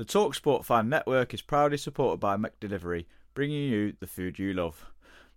[0.00, 3.04] The TalkSport Fan Network is proudly supported by McDelivery,
[3.34, 4.86] bringing you the food you love.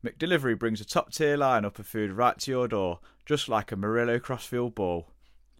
[0.05, 4.19] McDelivery brings a top-tier lineup of food right to your door, just like a Murillo
[4.19, 5.09] Crossfield ball.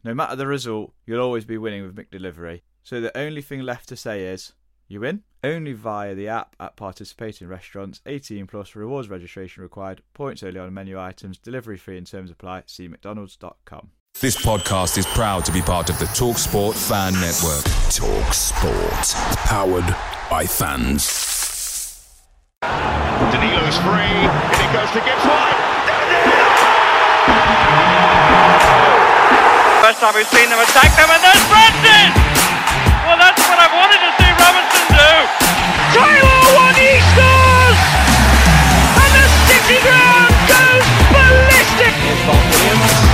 [0.05, 2.61] No matter the result, you'll always be winning with McDelivery.
[2.81, 4.53] So the only thing left to say is,
[4.87, 5.23] you win?
[5.43, 7.99] Only via the app at participating restaurants.
[8.05, 10.01] 18 plus rewards registration required.
[10.13, 11.37] Points only on menu items.
[11.37, 12.63] Delivery fee and terms apply.
[12.67, 13.89] See mcdonalds.com.
[14.21, 17.65] This podcast is proud to be part of the TalkSport Fan Network.
[17.91, 19.03] TalkSport.
[19.49, 19.89] Powered
[20.29, 21.01] by fans.
[22.61, 25.59] Danilo's free, and it goes to Gibbs White.
[29.81, 32.13] First time we've seen them attack them, and there's Brandon!
[33.03, 35.11] Well, that's what I wanted to see Robinson do!
[35.91, 37.79] Taylor one, he scores!
[38.93, 43.12] And the city ground goes ballistic!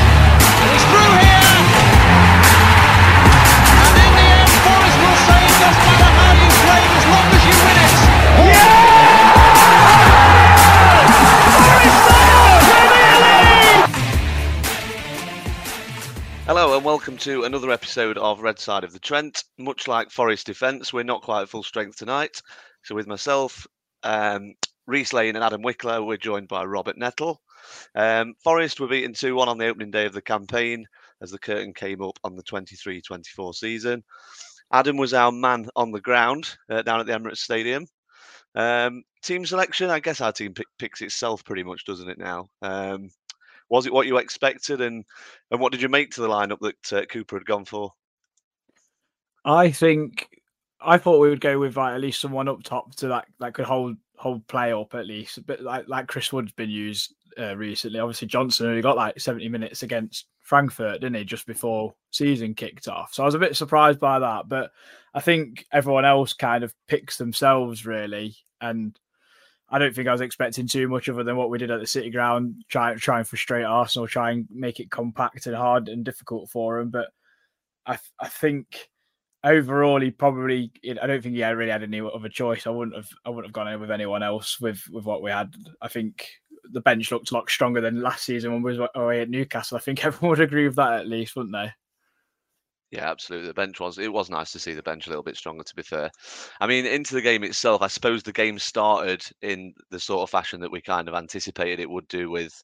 [16.46, 19.44] Hello and welcome to another episode of Red Side of the Trent.
[19.60, 22.42] Much like Forest Defence, we're not quite at full strength tonight.
[22.84, 23.68] So with myself,
[24.02, 24.56] um,
[24.88, 27.40] Reiss Lane and Adam Wicklow, we're joined by Robert Nettle.
[27.94, 30.88] Um, Forest were beaten 2-1 on the opening day of the campaign
[31.22, 34.04] as the curtain came up on the 23-24 season.
[34.72, 37.88] Adam was our man on the ground uh, down at the Emirates Stadium.
[38.56, 42.48] Um, team selection, I guess our team pick, picks itself pretty much, doesn't it now?
[42.62, 43.10] Um,
[43.70, 45.06] was it what you expected, and
[45.52, 47.92] and what did you make to the lineup that uh, Cooper had gone for?
[49.46, 50.28] I think
[50.82, 53.54] I thought we would go with like at least someone up top to that that
[53.54, 57.14] could hold hold play up at least a bit like like Chris Wood's been used
[57.38, 58.00] uh, recently.
[58.00, 62.88] Obviously Johnson only got like seventy minutes against Frankfurt, didn't he, just before season kicked
[62.88, 63.14] off?
[63.14, 64.72] So I was a bit surprised by that, but
[65.14, 69.00] I think everyone else kind of picks themselves really, and
[69.70, 71.86] I don't think I was expecting too much other than what we did at the
[71.86, 76.04] City Ground, try try and frustrate Arsenal, try and make it compact and hard and
[76.04, 76.90] difficult for them.
[76.90, 77.10] But
[77.86, 78.90] I I think
[79.44, 82.66] overall he probably I don't think he really had any other choice.
[82.66, 85.30] I wouldn't have I wouldn't have gone in with anyone else with with what we
[85.30, 85.54] had.
[85.80, 86.28] I think
[86.72, 89.78] the bench looked a lot stronger than last season when we was away at Newcastle.
[89.78, 91.72] I think everyone would agree with that at least, wouldn't they?
[92.92, 93.48] Yeah, absolutely.
[93.48, 95.64] The bench was it was nice to see the bench a little bit stronger.
[95.64, 96.10] To be fair,
[96.60, 100.32] I mean, into the game itself, I suppose the game started in the sort of
[100.32, 102.32] fashion that we kind of anticipated it would do.
[102.32, 102.64] With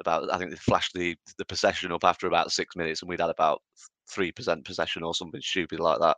[0.00, 3.20] about, I think they flashed the the possession up after about six minutes, and we'd
[3.20, 3.60] had about
[4.08, 6.16] three percent possession or something stupid like that.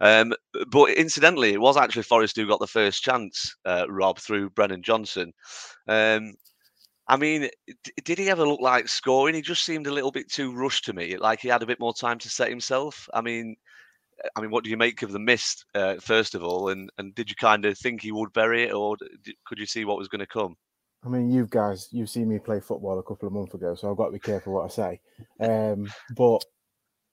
[0.00, 0.32] Um,
[0.70, 4.82] but incidentally, it was actually Forest who got the first chance, uh, Rob, through Brennan
[4.82, 5.32] Johnson.
[5.88, 6.32] Um,
[7.06, 9.34] I mean, d- did he ever look like scoring?
[9.34, 11.16] He just seemed a little bit too rushed to me.
[11.16, 13.08] Like he had a bit more time to set himself.
[13.12, 13.56] I mean,
[14.36, 16.70] I mean, what do you make of the mist uh, first of all?
[16.70, 18.96] And and did you kind of think he would bury it, or
[19.46, 20.56] could you see what was going to come?
[21.04, 23.90] I mean, you guys, you've seen me play football a couple of months ago, so
[23.90, 25.00] I've got to be careful what I say.
[25.38, 26.42] Um, but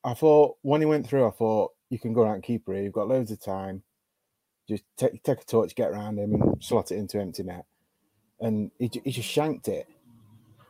[0.04, 2.84] I thought when he went through, I thought you can go around keeper here.
[2.84, 3.84] You've got loads of time.
[4.70, 7.66] Just take take a touch, get around him, and slot it into empty net.
[8.42, 9.88] And he, he just shanked it.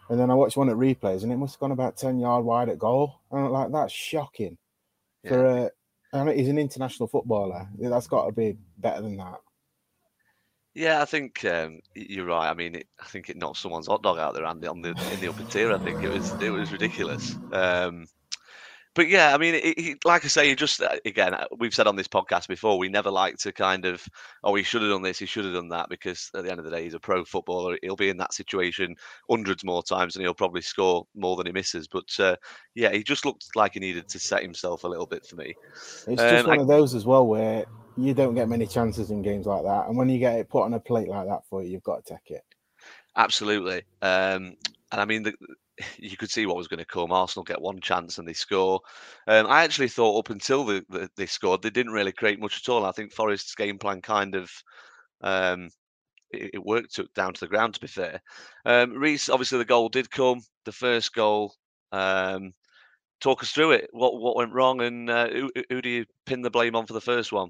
[0.09, 2.43] And then I watched one at replays, and it must have gone about ten yard
[2.43, 3.21] wide at goal.
[3.31, 4.57] And I'm like, that's shocking.
[5.25, 5.71] For a,
[6.13, 7.69] I mean, he's an international footballer.
[7.79, 9.39] That's got to be better than that.
[10.73, 12.49] Yeah, I think um, you're right.
[12.49, 14.81] I mean, it, I think it knocked someone's hot dog out there on the, on
[14.81, 15.71] the in the upper tier.
[15.71, 17.35] I think it was it was ridiculous.
[17.51, 18.07] Um,
[18.94, 21.74] but yeah, I mean, it, it, like I say, you just uh, again, uh, we've
[21.74, 24.04] said on this podcast before, we never like to kind of,
[24.44, 26.60] oh, he should have done this, he should have done that, because at the end
[26.60, 27.77] of the day, he's a pro footballer.
[27.81, 28.95] He'll be in that situation
[29.30, 31.88] hundreds more times, and he'll probably score more than he misses.
[31.88, 32.36] But uh,
[32.75, 35.56] yeah, he just looked like he needed to set himself a little bit for me.
[35.74, 37.65] It's just Um, one I- of those as well where
[37.98, 40.63] you don't get many chances in games like that, and when you get it put
[40.63, 42.44] on a plate like that for you, you've got to take it.
[43.15, 43.83] Absolutely.
[44.01, 44.56] Um,
[44.92, 45.33] and I mean, the,
[45.98, 47.12] you could see what was going to come.
[47.12, 48.81] Arsenal get one chance and they score.
[49.28, 52.62] Um, I actually thought up until the, the, they scored, they didn't really create much
[52.62, 52.86] at all.
[52.86, 54.51] I think Forest's game plan kind of
[55.22, 55.69] um,
[56.31, 57.74] it, it worked to, down to the ground.
[57.75, 58.22] To be fair,
[58.66, 60.42] um, Reiss obviously the goal did come.
[60.66, 61.54] The first goal,
[61.92, 62.54] um,
[63.19, 63.89] talk us through it.
[63.92, 66.94] What what went wrong, and uh, who, who do you pin the blame on for
[66.94, 67.50] the first one?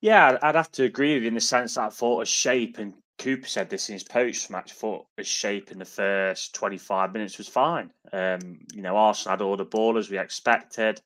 [0.00, 2.78] Yeah, I'd have to agree with you in the sense that I thought a shape,
[2.78, 7.12] and Cooper said this in his post match, thought a shape in the first 25
[7.12, 7.90] minutes was fine.
[8.12, 11.00] Um, you know, Arsenal had all the ball as we expected.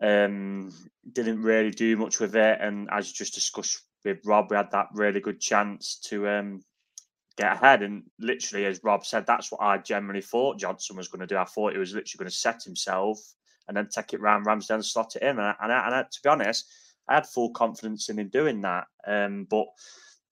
[0.00, 0.72] Um,
[1.12, 2.58] didn't really do much with it.
[2.60, 6.62] And as just discussed with Rob, we had that really good chance to um,
[7.36, 7.82] get ahead.
[7.82, 11.36] And literally, as Rob said, that's what I generally thought Johnson was going to do.
[11.36, 13.18] I thought he was literally going to set himself
[13.66, 15.30] and then take it round Ramsdale and slot it in.
[15.30, 16.70] And, I, and, I, and I, to be honest,
[17.08, 18.86] I had full confidence in him doing that.
[19.06, 19.66] Um, but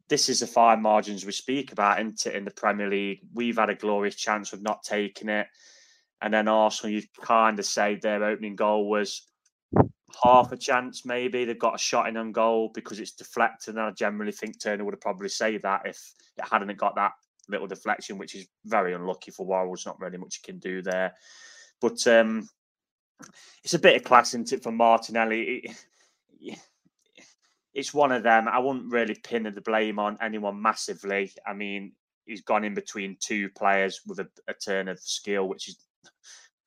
[0.09, 3.21] this is the fine margins we speak about, isn't it, in the Premier League?
[3.35, 5.47] We've had a glorious chance of not taking it.
[6.23, 9.27] And then Arsenal, you kind of say their opening goal was
[10.23, 11.45] half a chance, maybe.
[11.45, 13.75] They've got a shot in on goal because it's deflected.
[13.75, 17.13] And I generally think Turner would have probably saved that if it hadn't got that
[17.49, 21.15] little deflection, which is very unlucky for Worrall's not really much he can do there.
[21.81, 22.49] But um,
[23.63, 25.63] it's a bit of class, isn't it, for Martinelli?
[26.41, 26.59] It,
[27.77, 28.49] it's one of them.
[28.49, 31.31] I wouldn't really pin the blame on anyone massively.
[31.47, 31.93] I mean,
[32.25, 35.77] he's gone in between two players with a, a turn of skill, which is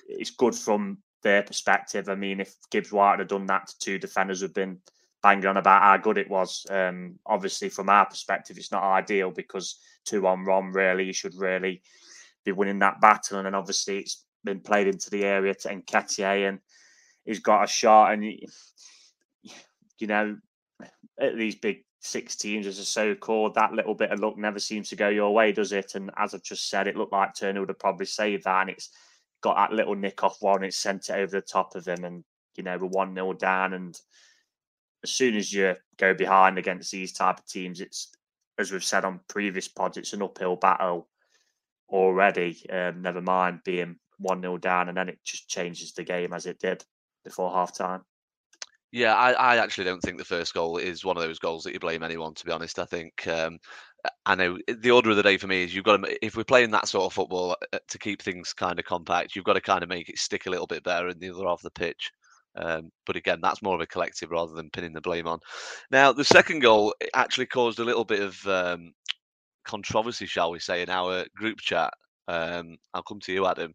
[0.07, 2.09] it's good from their perspective.
[2.09, 4.77] I mean, if Gibbs White had done that to two defenders who've been
[5.23, 9.31] banging on about how good it was, um, obviously from our perspective, it's not ideal
[9.31, 11.81] because two on Rom really you should really
[12.45, 16.49] be winning that battle, and then obviously it's been played into the area to Nketiah,
[16.49, 16.59] and
[17.25, 20.37] he's got a shot, and you know,
[21.19, 24.59] at these big six teams as a so called, that little bit of luck never
[24.59, 25.95] seems to go your way, does it?
[25.95, 28.69] And as I've just said, it looked like Turner would have probably saved that, and
[28.69, 28.89] it's
[29.41, 32.23] got that little nick off one, it sent it over the top of him, and
[32.55, 33.99] you know we're one 0 down, and
[35.03, 38.11] as soon as you go behind against these type of teams, it's
[38.57, 41.07] as we've said on previous pods, it's an uphill battle
[41.87, 42.69] already.
[42.69, 46.45] Um, never mind being one 0 down, and then it just changes the game as
[46.45, 46.83] it did
[47.23, 48.01] before half time.
[48.91, 51.73] Yeah, I, I actually don't think the first goal is one of those goals that
[51.73, 52.33] you blame anyone.
[52.33, 53.59] To be honest, I think um,
[54.25, 56.43] I know the order of the day for me is you've got to if we're
[56.43, 59.61] playing that sort of football uh, to keep things kind of compact, you've got to
[59.61, 61.71] kind of make it stick a little bit better in the other half of the
[61.71, 62.11] pitch.
[62.55, 65.39] Um, but again, that's more of a collective rather than pinning the blame on.
[65.91, 68.93] Now, the second goal actually caused a little bit of um,
[69.65, 71.93] controversy, shall we say, in our group chat.
[72.27, 73.73] Um, I'll come to you, Adam.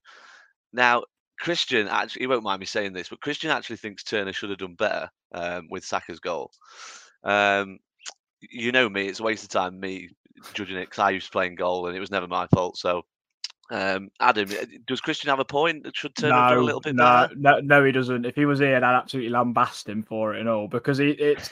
[0.73, 1.05] Now,
[1.39, 4.59] Christian actually, he won't mind me saying this, but Christian actually thinks Turner should have
[4.59, 6.51] done better um, with Saka's goal.
[7.23, 7.79] Um,
[8.41, 10.11] you know me; it's a waste of time me
[10.53, 12.77] judging it because I used to play in goal and it was never my fault.
[12.77, 13.03] So,
[13.71, 15.85] um, Adam, uh, does Christian have a point?
[15.85, 17.35] That should Turner no, do a little bit no, better?
[17.37, 18.27] No, no, he doesn't.
[18.27, 21.51] If he was here, I'd absolutely lambast him for it and all because he, it's.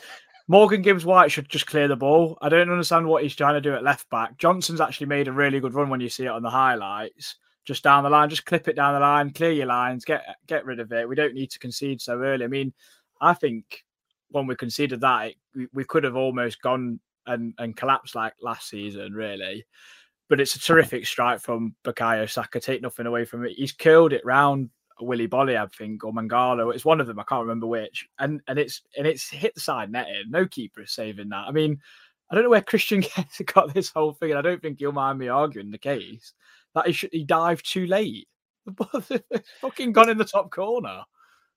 [0.49, 2.37] Morgan Gibbs White should just clear the ball.
[2.43, 4.39] I don't understand what he's trying to do at left back.
[4.39, 7.83] Johnson's actually made a really good run when you see it on the highlights just
[7.83, 10.81] down the line, just clip it down the line, clear your lines, get get rid
[10.81, 11.09] of it.
[11.09, 12.45] We don't need to concede so early.
[12.45, 12.73] I mean,
[13.21, 13.85] I think
[14.31, 18.35] when we conceded that, it, we, we could have almost gone and, and collapsed like
[18.41, 19.65] last season, really.
[20.29, 22.59] But it's a terrific strike from Bukayo Saka.
[22.59, 23.53] Take nothing away from it.
[23.53, 24.71] He's curled it round
[25.01, 26.75] Willy Boly, I think, or Mangala.
[26.75, 27.19] It's one of them.
[27.19, 28.09] I can't remember which.
[28.19, 30.25] And and it's and it's hit the side netting.
[30.31, 31.47] No keeper is saving that.
[31.47, 31.79] I mean,
[32.31, 33.05] I don't know where Christian
[33.55, 34.31] got this whole thing.
[34.31, 36.33] And I don't think he'll mind me arguing the case
[36.75, 38.29] that he should he dived too late.
[39.61, 41.03] fucking gone in the top corner.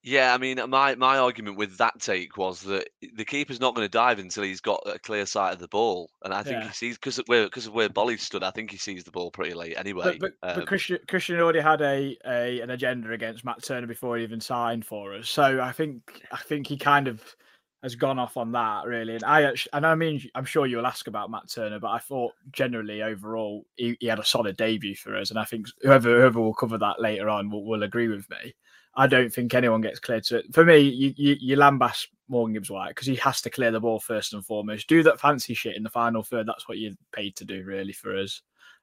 [0.06, 3.86] Yeah, I mean, my my argument with that take was that the keeper's not going
[3.86, 6.68] to dive until he's got a clear sight of the ball, and I think yeah.
[6.68, 8.44] he sees because of where because of where Boly stood.
[8.44, 10.20] I think he sees the ball pretty late anyway.
[10.20, 13.88] But, but, um, but Christian Christian already had a, a an agenda against Matt Turner
[13.88, 17.36] before he even signed for us, so I think I think he kind of
[17.84, 19.16] has gone off on that really.
[19.16, 22.34] And I and I mean, I'm sure you'll ask about Matt Turner, but I thought
[22.52, 26.42] generally overall he, he had a solid debut for us, and I think whoever whoever
[26.42, 28.56] will cover that later on will, will agree with me.
[28.98, 30.54] I don't think anyone gets cleared to it.
[30.54, 33.80] For me, you you, you lambast Morgan Gibbs White because he has to clear the
[33.80, 34.88] ball first and foremost.
[34.88, 36.48] Do that fancy shit in the final third.
[36.48, 38.42] That's what you're paid to do, really, for us.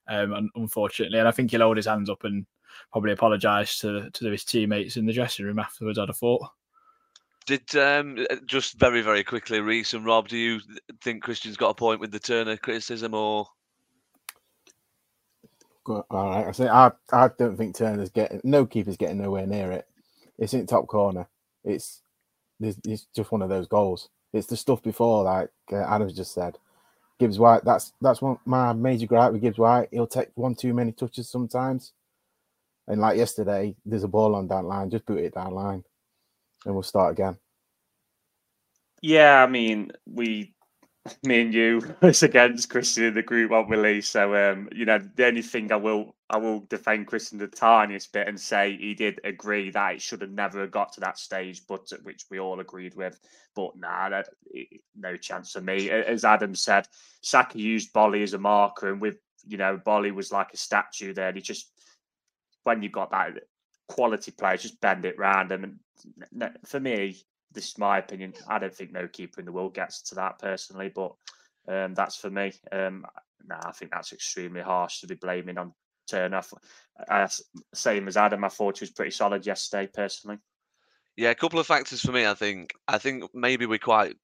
[0.09, 2.45] Um, unfortunately, and I think he'll hold his hands up and
[2.91, 5.99] probably apologise to to his teammates in the dressing room afterwards.
[5.99, 6.49] I'd have thought.
[7.47, 10.61] Did um, uh, just very very quickly, Reiss and Rob, do you
[11.03, 13.47] think Christian's got a point with the Turner criticism, or?
[15.87, 19.73] All right, I say I I don't think Turner's getting no keeper's getting nowhere near
[19.73, 19.89] it.
[20.39, 21.29] It's in top corner.
[21.65, 22.03] It's
[22.61, 24.09] it's just one of those goals.
[24.33, 26.59] It's the stuff before, like uh, Adams just said.
[27.19, 27.65] Gibbs White.
[27.65, 29.89] That's that's one my major gripe with Gibbs White.
[29.91, 31.93] He'll take one too many touches sometimes.
[32.87, 34.91] And like yesterday, there's a ball on that line.
[34.91, 35.85] Just boot it down line
[36.65, 37.37] and we'll start again.
[39.01, 40.55] Yeah, I mean, we
[41.25, 44.01] me and you was against Christian in the group, we, Lee?
[44.01, 48.13] So, um, you know, the only thing I will I will defend Christian the tiniest
[48.13, 51.67] bit and say he did agree that it should have never got to that stage,
[51.67, 53.21] but which we all agreed with.
[53.55, 54.29] But nah, that,
[54.97, 55.91] no chance for me.
[55.91, 56.89] As Adam said,
[57.21, 61.13] Saka used Boly as a marker, and with you know, Boly was like a statue
[61.13, 61.29] there.
[61.29, 61.71] And he just
[62.65, 63.33] when you got that
[63.89, 65.53] quality player, just bend it round.
[65.53, 65.79] And
[66.67, 67.17] for me,
[67.53, 68.35] this is my opinion.
[68.49, 71.15] I don't think no keeper in the world gets to that personally, but
[71.69, 72.53] um, that's for me.
[72.71, 73.05] Um,
[73.47, 75.73] nah, I think that's extremely harsh to be blaming on
[76.09, 76.43] Turner.
[77.09, 77.29] Uh,
[77.75, 80.39] same as Adam, I thought he was pretty solid yesterday, personally.
[81.17, 82.27] Yeah, a couple of factors for me.
[82.27, 82.73] I think.
[82.89, 84.17] I think maybe we're quite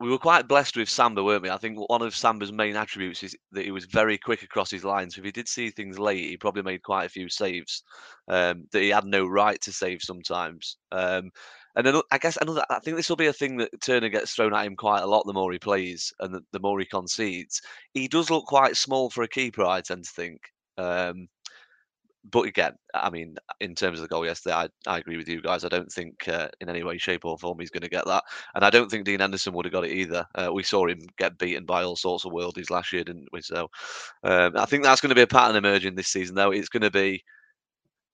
[0.00, 1.50] we were quite blessed with Samba, weren't we?
[1.50, 4.82] I think one of Samba's main attributes is that he was very quick across his
[4.82, 5.18] lines.
[5.18, 7.82] If he did see things late, he probably made quite a few saves
[8.26, 10.78] um, that he had no right to save sometimes.
[10.90, 11.30] Um,
[11.76, 14.32] and then I guess another, I think this will be a thing that Turner gets
[14.32, 16.86] thrown at him quite a lot the more he plays and the, the more he
[16.86, 17.60] concedes.
[17.92, 20.40] He does look quite small for a keeper, I tend to think.
[20.78, 21.28] Um,
[22.28, 25.40] but again, I mean, in terms of the goal yesterday, I, I agree with you
[25.40, 25.64] guys.
[25.64, 28.24] I don't think uh, in any way, shape, or form he's going to get that,
[28.54, 30.26] and I don't think Dean Henderson would have got it either.
[30.34, 33.40] Uh, we saw him get beaten by all sorts of worldies last year, didn't we?
[33.40, 33.70] So
[34.22, 36.50] um, I think that's going to be a pattern emerging this season, though.
[36.50, 37.24] It's going to be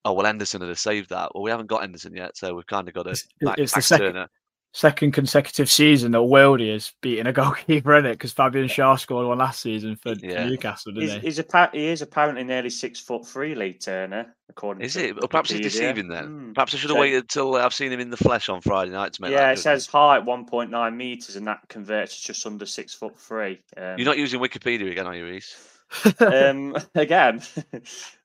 [0.06, 1.34] oh well, Henderson would have saved that.
[1.34, 3.10] Well, we haven't got Henderson yet, so we've kind of got to.
[3.10, 4.28] It's, back, it's the second,
[4.76, 9.26] second consecutive season that Wildy has beaten a goalkeeper in it because Fabian Schär scored
[9.26, 10.46] one last season for, yeah.
[10.46, 11.20] Newcastle, didn't he's, he?
[11.20, 14.98] He's a, he is apparently nearly six foot three, Lee Turner, according is to.
[15.00, 15.16] Is it?
[15.16, 16.50] Well, perhaps he's deceiving then.
[16.50, 16.54] Mm.
[16.54, 18.90] Perhaps I should have so, waited until I've seen him in the flesh on Friday
[18.90, 22.66] night to make Yeah, it says height 1.9 meters, and that converts to just under
[22.66, 23.62] six foot three.
[23.78, 25.56] Um, You're not using Wikipedia again, are you, Reiss?
[26.20, 27.40] um, again,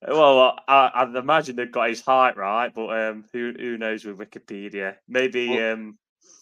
[0.06, 4.18] well, I, would imagine they've got his height right, but um, who who knows with
[4.18, 4.96] Wikipedia?
[5.08, 5.48] Maybe.
[5.48, 5.98] Well, um,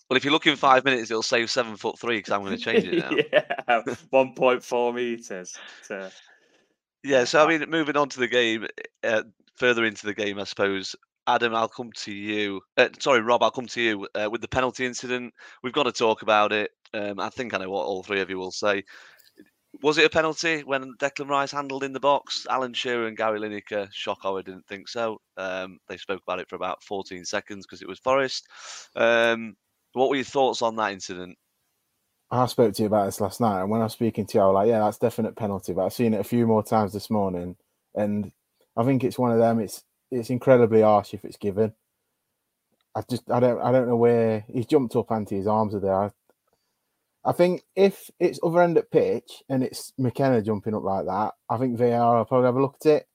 [0.10, 2.58] well, if you look in five minutes, it'll say seven foot three because I'm going
[2.58, 3.12] to change it now.
[3.68, 5.58] yeah, one point four meters.
[5.84, 6.10] So.
[7.04, 8.68] Yeah, so I mean, moving on to the game,
[9.04, 9.24] uh,
[9.56, 10.96] further into the game, I suppose.
[11.28, 12.62] Adam, I'll come to you.
[12.76, 15.34] Uh, sorry, Rob, I'll come to you uh, with the penalty incident.
[15.64, 16.72] We've got to talk about it.
[16.94, 18.84] Um, I think I know what all three of you will say
[19.82, 22.46] was it a penalty when Declan Rice handled in the box?
[22.50, 25.22] Alan Shearer and Gary Lineker, shock I didn't think so.
[25.38, 28.48] Um, they spoke about it for about 14 seconds because it was Forest.
[28.96, 29.56] Um,
[29.94, 31.38] what were your thoughts on that incident?
[32.32, 34.44] I spoke to you about this last night, and when I was speaking to you,
[34.44, 36.94] I was like, "Yeah, that's definite penalty." But I've seen it a few more times
[36.94, 37.56] this morning,
[37.96, 38.32] and
[38.78, 39.60] I think it's one of them.
[39.60, 41.74] It's it's incredibly harsh if it's given.
[42.96, 45.80] I just I don't I don't know where he's jumped up anti his arms are
[45.80, 45.94] there.
[45.94, 46.12] I,
[47.26, 51.34] I think if it's other end at pitch and it's McKenna jumping up like that,
[51.50, 53.08] I think VAR will probably have a look at it.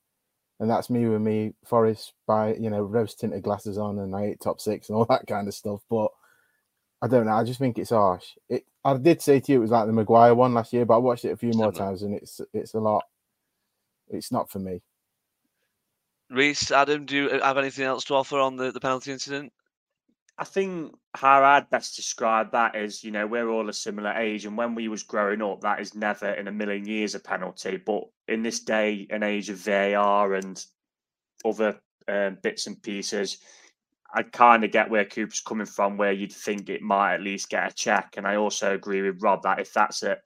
[0.60, 4.26] And that's me with me, Forest, by, you know, rose tinted glasses on and I
[4.26, 5.80] ate top six and all that kind of stuff.
[5.90, 6.10] But
[7.04, 7.32] I don't know.
[7.32, 8.24] I just think it's harsh.
[8.48, 8.64] It.
[8.82, 10.98] I did say to you it was like the Maguire one last year, but I
[10.98, 13.04] watched it a few more times and it's it's a lot.
[14.08, 14.80] It's not for me.
[16.30, 19.52] Reiss, Adam, do you have anything else to offer on the, the penalty incident?
[20.38, 24.46] I think how I'd best describe that is, you know, we're all a similar age,
[24.46, 27.76] and when we was growing up, that is never in a million years a penalty.
[27.76, 30.64] But in this day and age of VAR and
[31.44, 33.36] other um, bits and pieces,
[34.14, 37.50] I kind of get where Cooper's coming from, where you'd think it might at least
[37.50, 38.14] get a check.
[38.16, 40.20] And I also agree with Rob that if that's at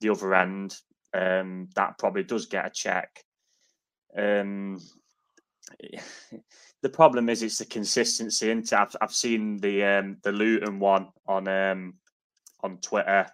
[0.00, 0.76] the other end,
[1.12, 3.22] um, that probably does get a check.
[4.16, 4.80] Um,
[6.82, 8.50] the problem is it's the consistency.
[8.50, 11.94] And I've I've seen the um, the Luton one on um,
[12.62, 13.26] on Twitter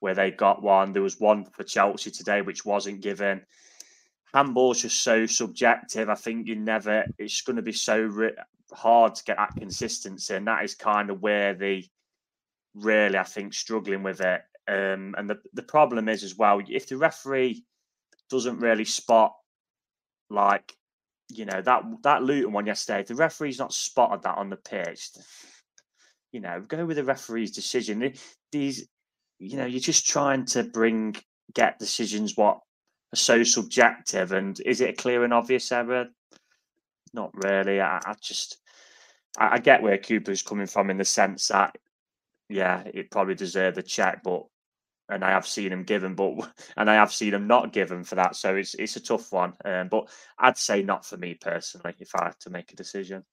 [0.00, 0.92] where they got one.
[0.92, 3.42] There was one for Chelsea today which wasn't given.
[4.34, 6.08] Handball's just so subjective.
[6.08, 7.04] I think you never.
[7.18, 8.32] It's going to be so
[8.72, 11.84] hard to get that consistency, and that is kind of where the
[12.74, 14.42] really I think struggling with it.
[14.68, 17.64] Um, and the the problem is as well if the referee
[18.30, 19.32] doesn't really spot
[20.28, 20.74] like
[21.30, 23.02] you know that that Luton one yesterday.
[23.02, 25.10] the referee's not spotted that on the pitch,
[26.32, 28.12] you know, go with the referee's decision.
[28.52, 28.88] These,
[29.38, 31.16] you know, you're just trying to bring
[31.54, 32.60] get decisions what
[33.12, 34.32] are so subjective.
[34.32, 36.08] And is it a clear and obvious error?
[37.14, 37.80] Not really.
[37.80, 38.58] I, I just
[39.38, 41.76] I, I get where Cooper's coming from in the sense that
[42.48, 44.44] yeah, it probably deserved a check, but
[45.10, 46.34] and I have seen him given, but
[46.76, 48.36] and I have seen him not given for that.
[48.36, 49.54] So it's it's a tough one.
[49.64, 53.24] Um, but I'd say not for me personally if I had to make a decision.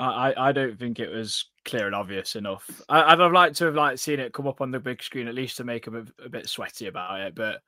[0.00, 2.68] I, I don't think it was clear and obvious enough.
[2.88, 5.28] I, would have liked to have like seen it come up on the big screen
[5.28, 7.34] at least to make them a, a bit sweaty about it.
[7.34, 7.60] But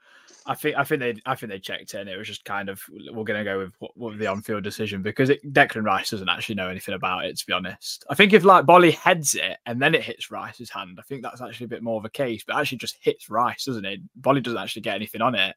[0.46, 2.82] I think I think they I think they checked and it was just kind of
[3.12, 6.54] we're going to go with, with the on-field decision because it, Declan Rice doesn't actually
[6.54, 8.06] know anything about it to be honest.
[8.08, 11.22] I think if like Boly heads it and then it hits Rice's hand, I think
[11.22, 12.44] that's actually a bit more of a case.
[12.46, 14.00] But actually just hits Rice, doesn't it?
[14.20, 15.54] Boly doesn't actually get anything on it,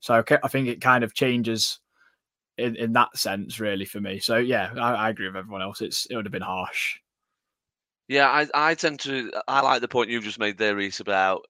[0.00, 1.78] so I think it kind of changes
[2.60, 4.18] in, in that sense, really, for me.
[4.20, 5.80] So yeah, I, I agree with everyone else.
[5.80, 6.98] It's it would have been harsh.
[8.08, 11.44] Yeah, I, I tend to I like the point you've just made there, Reiss, about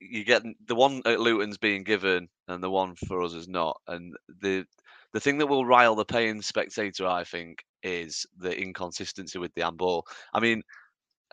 [0.00, 3.80] you get the one at Luton's being given and the one for us is not.
[3.88, 4.64] And the
[5.12, 9.62] the thing that will rile the paying spectator, I think, is the inconsistency with the
[9.62, 10.06] handball.
[10.32, 10.62] I mean,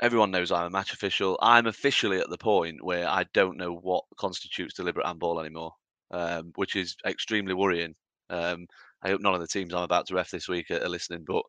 [0.01, 1.37] everyone knows I'm a match official.
[1.41, 5.73] I'm officially at the point where I don't know what constitutes deliberate handball anymore,
[6.11, 7.95] um, which is extremely worrying.
[8.31, 8.65] Um,
[9.03, 11.43] I hope none of the teams I'm about to ref this week are, listening, but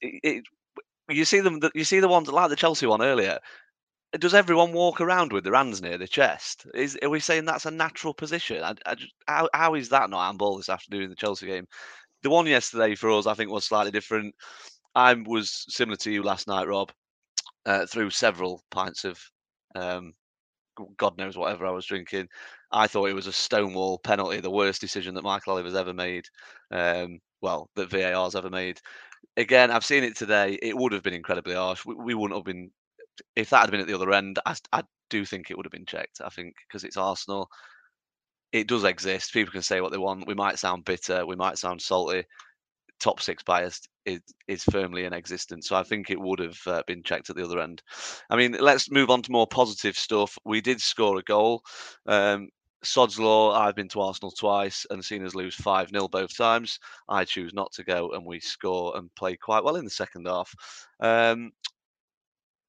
[0.00, 0.44] it, it,
[1.08, 1.60] you see them.
[1.74, 3.38] You see the ones like the Chelsea one earlier.
[4.18, 6.66] Does everyone walk around with their hands near the chest?
[6.74, 8.62] Is are we saying that's a natural position?
[8.62, 11.66] I, I just, how how is that not handball this afternoon in the Chelsea game?
[12.22, 14.34] The one yesterday for us, I think, was slightly different.
[14.94, 16.92] I was similar to you last night, Rob.
[17.66, 19.20] Uh, through several pints of
[19.74, 20.12] um,
[20.96, 22.28] God knows whatever I was drinking.
[22.72, 26.26] I thought it was a stonewall penalty, the worst decision that Michael Oliver's ever made.
[26.70, 28.80] Um, well, that VAR's ever made.
[29.36, 30.58] Again, I've seen it today.
[30.62, 31.84] It would have been incredibly harsh.
[31.84, 32.70] We, we wouldn't have been,
[33.36, 35.72] if that had been at the other end, I, I do think it would have
[35.72, 36.20] been checked.
[36.24, 37.48] I think because it's Arsenal,
[38.52, 39.32] it does exist.
[39.32, 40.26] People can say what they want.
[40.26, 42.24] We might sound bitter, we might sound salty.
[43.00, 45.68] Top six biased is, is firmly in existence.
[45.68, 47.82] So I think it would have uh, been checked at the other end.
[48.30, 50.38] I mean, let's move on to more positive stuff.
[50.44, 51.62] We did score a goal.
[52.06, 52.48] Um,
[52.82, 56.78] Sod's Law, I've been to Arsenal twice and seen us lose 5 0 both times.
[57.08, 60.26] I choose not to go and we score and play quite well in the second
[60.26, 60.54] half.
[61.00, 61.52] Um,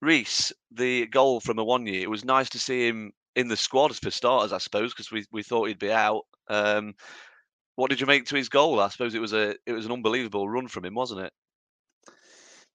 [0.01, 4.11] Reiss, the goal from Awoniyi, it was nice to see him in the squad for
[4.11, 6.23] starters, I suppose, because we, we thought he'd be out.
[6.49, 6.93] Um,
[7.77, 8.79] what did you make to his goal?
[8.79, 11.33] I suppose it was a it was an unbelievable run from him, wasn't it?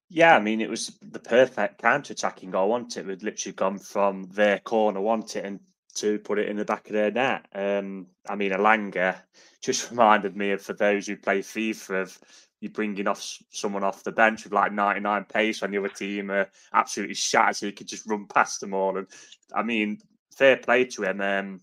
[0.09, 3.05] Yeah, I mean it was the perfect counter-attacking goal, wasn't it?
[3.05, 5.59] We'd literally gone from their corner, want it, and
[5.95, 7.45] to put it in the back of their net.
[7.53, 9.17] Um, I mean, Elanga
[9.61, 12.19] just reminded me of for those who play FIFA of
[12.61, 16.31] you bringing off someone off the bench with like 99 pace when the other team
[16.31, 18.97] are absolutely shattered, so you could just run past them all.
[18.97, 19.07] And
[19.53, 19.99] I mean,
[20.33, 21.19] fair play to him.
[21.19, 21.59] Um,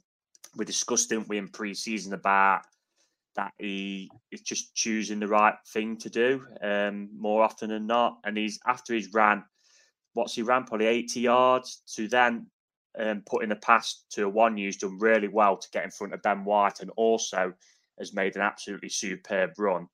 [0.57, 2.67] we discussed, didn't we, in pre-season about
[3.41, 8.19] that he is just choosing the right thing to do um, more often than not.
[8.25, 9.43] And he's after he's ran,
[10.13, 12.47] what's he ran probably 80 yards to then
[12.99, 16.21] um, in a pass to Awoniyi who's done really well to get in front of
[16.21, 17.55] Ben White and also
[17.99, 19.89] has made an absolutely superb run.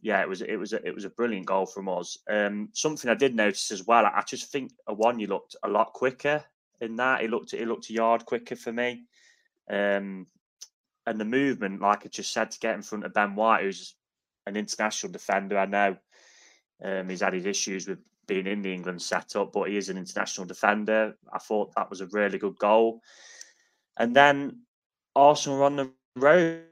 [0.00, 2.18] Yeah, it was it was a, it was a brilliant goal from us.
[2.28, 6.42] Um, something I did notice as well, I just think Awoniyi looked a lot quicker
[6.80, 7.22] in that.
[7.22, 9.04] It looked it looked a yard quicker for me.
[9.70, 10.26] Um,
[11.06, 13.94] and the movement, like I just said, to get in front of Ben White, who's
[14.46, 15.58] an international defender.
[15.58, 15.96] I know
[16.82, 19.98] um, he's had his issues with being in the England setup, but he is an
[19.98, 21.14] international defender.
[21.32, 23.00] I thought that was a really good goal.
[23.96, 24.62] And then
[25.14, 26.62] Arsenal on the road.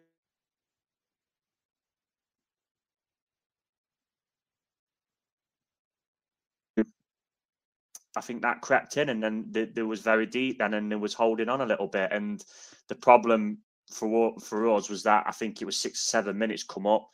[8.15, 11.15] I think that crept in, and then there was very deep, then and it was
[11.15, 12.13] holding on a little bit.
[12.13, 12.45] And
[12.89, 13.59] the problem
[13.93, 17.09] for for us was that I think it was six or seven minutes come up.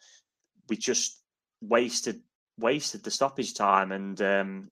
[0.69, 1.23] We just
[1.61, 2.21] wasted
[2.59, 4.69] wasted the stoppage time and um,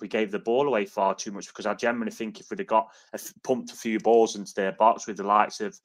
[0.00, 2.68] we gave the ball away far too much because I generally think if we'd have
[2.68, 5.78] got a, pumped a few balls into their box with the likes of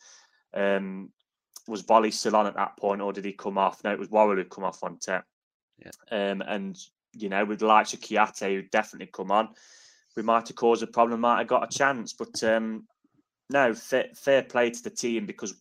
[0.53, 1.11] um,
[1.67, 3.83] was Boly still on at that point or did he come off?
[3.83, 5.23] No, it was Worrall who come off on tip.
[5.77, 5.91] Yeah.
[6.11, 6.77] Um, and
[7.13, 9.49] you know, with the likes of Kouyaté who definitely come on,
[10.15, 12.13] we might have caused a problem, might have got a chance.
[12.13, 12.87] But um,
[13.49, 15.55] no, fair, fair play to the team because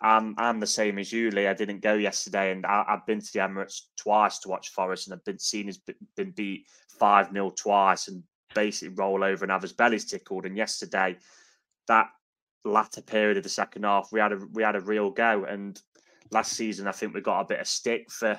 [0.00, 1.46] I'm I'm the same as you, Lee.
[1.46, 5.06] I didn't go yesterday, and I, have been to the Emirates twice to watch Forest,
[5.06, 5.80] and I've been seen as
[6.16, 6.66] been beat
[6.98, 8.22] five 0 twice, and
[8.54, 10.44] basically roll over and have his bellies tickled.
[10.44, 11.16] And yesterday,
[11.88, 12.08] that
[12.64, 15.44] latter period of the second half, we had a we had a real go.
[15.44, 15.80] And
[16.30, 18.38] last season, I think we got a bit of stick for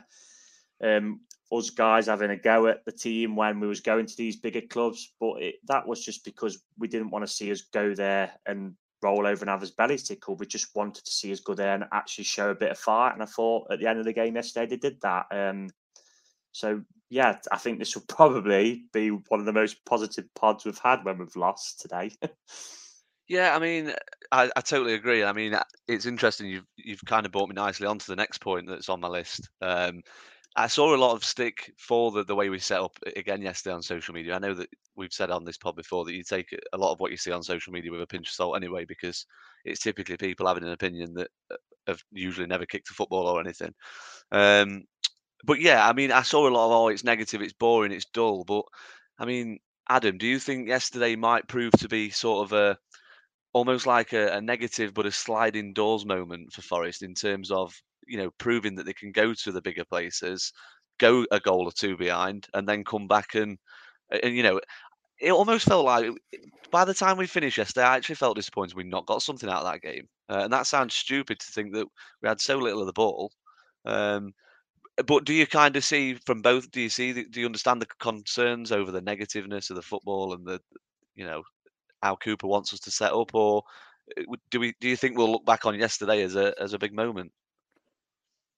[0.84, 4.36] um, us guys having a go at the team when we was going to these
[4.36, 7.96] bigger clubs, but it, that was just because we didn't want to see us go
[7.96, 10.40] there and roll over and have his belly tickled.
[10.40, 13.14] We just wanted to see us go there and actually show a bit of fight.
[13.14, 15.26] And I thought at the end of the game yesterday, they did that.
[15.32, 15.70] Um,
[16.52, 20.78] so, yeah, I think this will probably be one of the most positive pods we've
[20.80, 22.12] had when we've lost today.
[23.28, 23.94] yeah, I mean,
[24.32, 25.24] I, I, totally agree.
[25.24, 25.56] I mean,
[25.88, 26.48] it's interesting.
[26.48, 29.50] You've you've kind of brought me nicely onto the next point that's on my list.
[29.62, 30.02] Um,
[30.60, 33.76] I saw a lot of stick for the, the way we set up again yesterday
[33.76, 34.34] on social media.
[34.34, 37.00] I know that we've said on this pod before that you take a lot of
[37.00, 39.28] what you see on social media with a pinch of salt anyway, because
[39.66, 43.40] it's typically people having an opinion that uh, have usually never kicked a football or
[43.40, 43.72] anything.
[44.32, 44.86] Um,
[45.44, 48.06] but yeah, I mean, I saw a lot of oh, it's negative, it's boring, it's
[48.06, 48.44] dull.
[48.44, 48.64] But
[49.20, 52.80] I mean, Adam, do you think yesterday might prove to be sort of a
[53.54, 57.80] almost like a, a negative but a sliding doors moment for Forest in terms of
[58.08, 60.52] you know proving that they can go to the bigger places,
[61.00, 63.58] go a goal or two behind, and then come back and
[64.24, 64.60] and you know
[65.20, 66.12] it almost felt like
[66.72, 69.64] by the time we finished yesterday, I actually felt disappointed we not got something out
[69.66, 70.08] of that game.
[70.30, 71.88] Uh, and that sounds stupid to think that
[72.22, 73.32] we had so little of the ball.
[73.86, 74.34] Um,
[75.06, 76.72] but do you kind of see from both?
[76.72, 77.14] Do you see?
[77.14, 80.60] Do you understand the concerns over the negativeness of the football and the,
[81.16, 81.44] you know,
[82.04, 83.64] how Cooper wants us to set up, or
[84.18, 84.74] uh, do we?
[84.82, 87.32] Do you think we'll look back on yesterday as a as a big moment?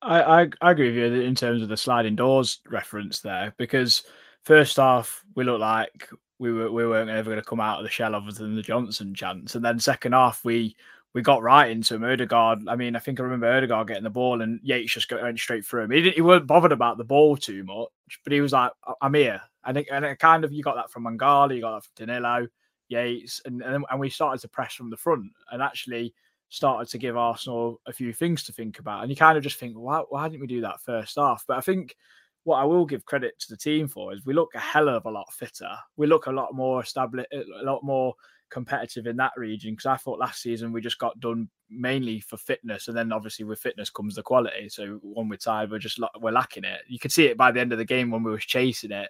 [0.02, 4.04] I, I, I agree with you in terms of the sliding doors reference there because
[4.44, 6.10] first half we looked like
[6.40, 8.62] we were we weren't ever going to come out of the shell other than the
[8.62, 10.76] Johnson chance, and then second half we
[11.14, 12.04] we got right into him.
[12.04, 15.40] Odegaard, I mean, I think I remember Odegaard getting the ball and Yates just went
[15.40, 15.92] straight through him.
[15.92, 19.14] He didn't, he wasn't bothered about the ball too much, but he was like, "I'm
[19.16, 21.84] here," and it, and it kind of you got that from Mangala, you got that
[21.84, 22.48] from Danilo,
[22.88, 26.14] Yates, and, and and we started to press from the front and actually
[26.50, 29.02] started to give Arsenal a few things to think about.
[29.02, 31.46] And you kind of just think, why, why didn't we do that first half?
[31.48, 31.96] But I think
[32.44, 35.06] what I will give credit to the team for is we look a hell of
[35.06, 35.72] a lot fitter.
[35.98, 38.16] We look a lot more established, a lot more
[38.50, 42.38] competitive in that region because I thought last season we just got done mainly for
[42.38, 44.70] fitness, and then obviously with fitness comes the quality.
[44.70, 46.82] So when we're tired, we're just we're lacking it.
[46.88, 49.10] You could see it by the end of the game when we was chasing it.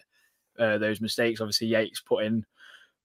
[0.58, 2.44] Uh, those mistakes, obviously Yates putting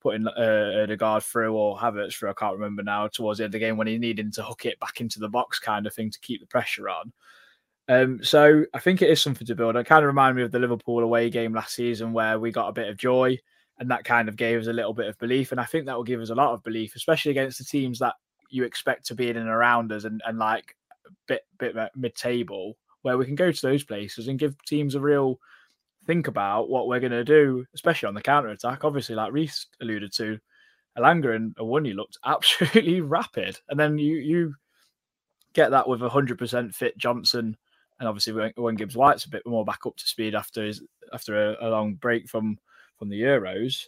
[0.05, 2.31] putting uh, Odegaard through or Havertz through.
[2.31, 3.09] I can't remember now.
[3.09, 5.29] Towards the end of the game when he needed to hook it back into the
[5.29, 7.13] box, kind of thing to keep the pressure on.
[7.89, 9.77] Um, so I think it is something to build.
[9.77, 12.69] It kind of reminded me of the Liverpool away game last season where we got
[12.69, 13.39] a bit of joy
[13.79, 15.53] and that kind of gave us a little bit of belief.
[15.53, 17.99] And I think that will give us a lot of belief, especially against the teams
[17.99, 18.15] that
[18.51, 20.77] you expect to be in and around us and, and like
[21.27, 25.01] bit bit mid table, where we can go to those places and give teams a
[25.01, 25.39] real
[26.07, 28.85] think about what we're going to do, especially on the counter attack.
[28.85, 30.39] Obviously, like Reese alluded to,
[30.99, 34.55] Elanga and Awoniyi looked absolutely rapid, and then you you
[35.53, 37.57] get that with a hundred percent fit Johnson,
[37.99, 40.83] and obviously when, when Gibbs White's a bit more back up to speed after his
[41.13, 42.59] after a, a long break from
[42.99, 43.85] from the Euros,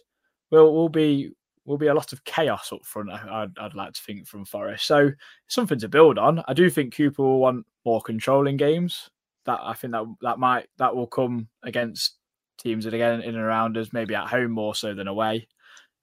[0.51, 1.31] we'll we'll be
[1.65, 3.11] will be a lot of chaos up front.
[3.11, 5.11] I'd, I'd like to think from Forest, so
[5.47, 6.43] something to build on.
[6.47, 9.09] I do think Cooper will want more controlling games.
[9.47, 12.15] That I think that that might that will come against
[12.59, 15.47] teams that again in and around us, maybe at home more so than away.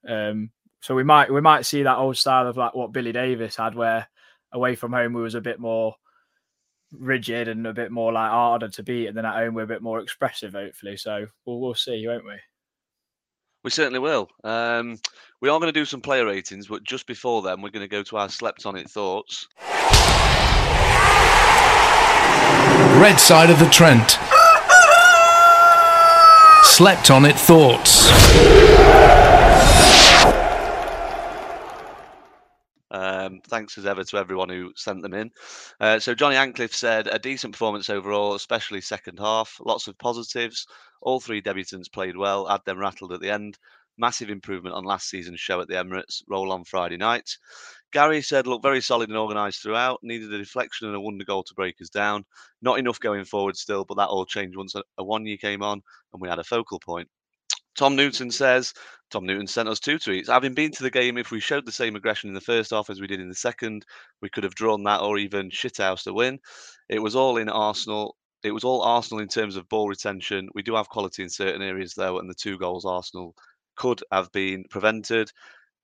[0.08, 3.56] Um, so we might we might see that old style of like what Billy Davies
[3.56, 4.08] had, where
[4.52, 5.94] away from home we was a bit more
[6.92, 9.66] rigid and a bit more like harder to beat, and then at home we're a
[9.66, 10.96] bit more expressive, hopefully.
[10.96, 12.36] So we'll we'll see, won't we?
[13.62, 14.28] We certainly will.
[14.44, 14.98] Um,
[15.40, 17.88] we are going to do some player ratings, but just before then, we're going to
[17.88, 19.48] go to our slept on it thoughts.
[23.00, 24.18] Red side of the Trent.
[26.64, 28.10] Slept on it thoughts.
[32.90, 35.30] Um, thanks as ever to everyone who sent them in.
[35.80, 39.56] Uh, so Johnny Ancliffe said a decent performance overall, especially second half.
[39.64, 40.66] Lots of positives.
[41.02, 42.46] All three debutants played well.
[42.46, 43.58] Had them rattled at the end.
[43.98, 46.22] Massive improvement on last season's show at the Emirates.
[46.28, 47.36] Roll on Friday night.
[47.94, 50.00] Gary said, look, very solid and organised throughout.
[50.02, 52.24] Needed a deflection and a wonder goal to break us down.
[52.60, 55.80] Not enough going forward still, but that all changed once Awoniyi came on
[56.12, 57.08] and we had a focal point.
[57.76, 58.74] Tom Newton says,
[59.10, 60.26] Tom Newton sent us two tweets.
[60.26, 62.90] Having been to the game, if we showed the same aggression in the first half
[62.90, 63.86] as we did in the second,
[64.20, 66.40] we could have drawn that or even shithouse the win.
[66.88, 68.16] It was all in Arsenal.
[68.42, 70.48] It was all Arsenal in terms of ball retention.
[70.52, 73.34] We do have quality in certain areas, though, and the two goals Arsenal
[73.76, 75.30] could have been prevented.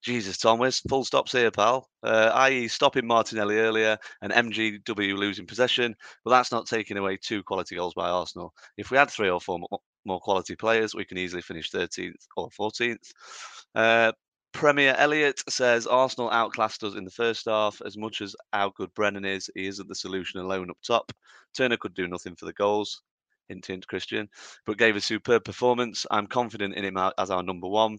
[0.02, 1.88] Jesus, Tom, full stops here, pal?
[2.02, 5.94] Uh, i.e., stopping Martinelli earlier and MGW losing possession.
[6.24, 8.54] But that's not taking away two quality goals by Arsenal.
[8.78, 9.60] If we had three or four
[10.06, 13.12] more quality players, we can easily finish 13th or 14th.
[13.74, 14.12] Uh,
[14.52, 17.80] Premier Elliott says Arsenal outclassed us in the first half.
[17.84, 21.12] As much as how good Brennan is, he isn't the solution alone up top.
[21.54, 23.02] Turner could do nothing for the goals.
[23.48, 24.28] Hint, hint, Christian,
[24.64, 26.06] but gave a superb performance.
[26.10, 27.98] I'm confident in him as our number one.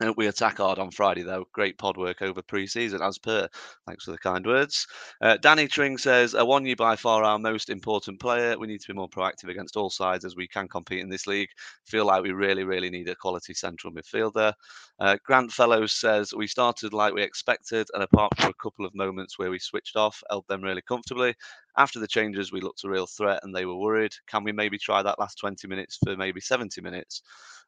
[0.00, 1.44] Uh, we attack hard on Friday, though.
[1.52, 3.48] Great pod work over pre-season, as per.
[3.86, 4.86] Thanks for the kind words.
[5.20, 8.56] Uh, Danny Tring says, "Awoniyi by far our most important player.
[8.56, 11.26] We need to be more proactive against all sides as we can compete in this
[11.26, 11.50] league.
[11.84, 14.52] Feel like we really, really need a quality central midfielder.
[15.00, 18.94] Uh, Grant Fellows says, we started like we expected, and apart from a couple of
[18.94, 21.34] moments where we switched off, held them really comfortably.
[21.76, 24.12] After the changes, we looked a real threat and they were worried.
[24.26, 27.22] Can we maybe try that last 20 minutes for maybe 70 minutes?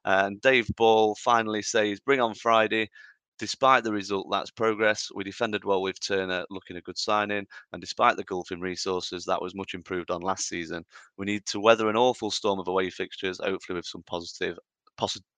[0.04, 2.90] And Dave Ball finally says, bring on Friday.
[3.38, 5.10] Despite the result, that's progress.
[5.14, 7.46] We defended well with Turner, looking a good signing.
[7.72, 10.84] And despite the gulf in resources, that was much improved on last season.
[11.16, 14.58] We need to weather an awful storm of away fixtures, hopefully with some positive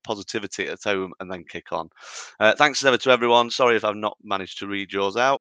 [0.03, 1.88] positivity at home and then kick on.
[2.40, 3.51] Uh, thanks ever to everyone.
[3.51, 5.40] Sorry if I've not managed to read yours out.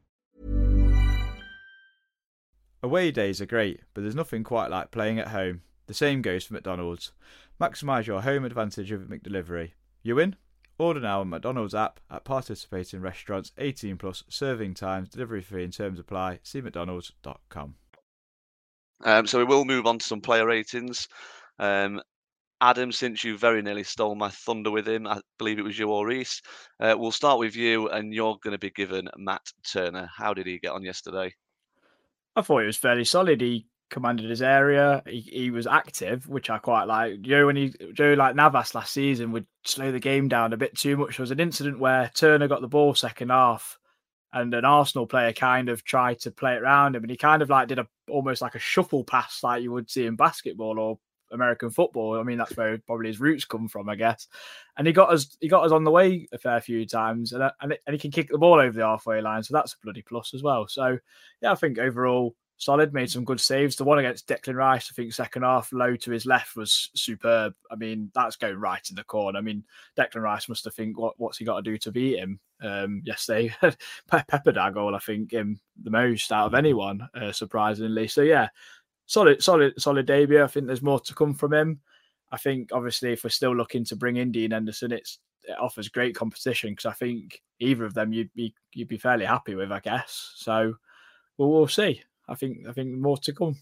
[2.83, 5.61] Away days are great, but there's nothing quite like playing at home.
[5.85, 7.11] The same goes for McDonald's.
[7.59, 9.73] Maximise your home advantage with McDelivery.
[10.01, 10.35] You win?
[10.79, 15.71] Order now on McDonald's app at participating restaurants 18 plus serving times, delivery fee and
[15.71, 16.39] terms apply.
[16.41, 17.75] See McDonald's.com.
[19.03, 21.07] Um, so we will move on to some player ratings.
[21.59, 22.01] Um,
[22.61, 25.89] Adam, since you very nearly stole my thunder with him, I believe it was you
[25.89, 26.41] or Reiss.
[26.79, 30.09] Uh, we'll start with you, and you're going to be given Matt Turner.
[30.15, 31.33] How did he get on yesterday?
[32.35, 33.41] I thought he was fairly solid.
[33.41, 35.03] He commanded his area.
[35.05, 37.25] He, he was active, which I quite like.
[37.25, 40.57] You know, when he, Joe like Navas last season would slow the game down a
[40.57, 41.17] bit too much.
[41.17, 43.77] There was an incident where Turner got the ball second half,
[44.33, 47.41] and an Arsenal player kind of tried to play it around him, and he kind
[47.41, 50.79] of like did a almost like a shuffle pass, like you would see in basketball
[50.79, 50.99] or
[51.31, 52.19] American football.
[52.19, 54.27] I mean, that's where probably his roots come from, I guess.
[54.77, 57.43] And he got us, he got us on the way a fair few times, and
[57.61, 60.01] and, and he can kick the ball over the halfway line, so that's a bloody
[60.01, 60.67] plus as well.
[60.67, 60.97] So
[61.41, 63.75] yeah, I think overall solid, made some good saves.
[63.75, 67.53] The one against Declan Rice, I think second half, low to his left was superb.
[67.71, 69.37] I mean, that's going right in the corner.
[69.37, 69.63] I mean,
[69.97, 72.39] Declan Rice must have think what what's he got to do to beat him.
[72.61, 73.53] Um, yesterday,
[74.07, 78.07] Pepper goal, I think, him the most out of anyone, uh, surprisingly.
[78.07, 78.49] So yeah,
[79.11, 80.41] solid, solid, solid debut.
[80.41, 81.81] I think there's more to come from him.
[82.31, 85.89] I think obviously if we're still looking to bring in Dean Henderson, it's it offers
[85.89, 89.71] great competition because I think either of them you'd be you'd be fairly happy with,
[89.71, 90.31] I guess.
[90.37, 90.75] So
[91.37, 92.01] well, we'll see.
[92.29, 93.57] I think I think more to come.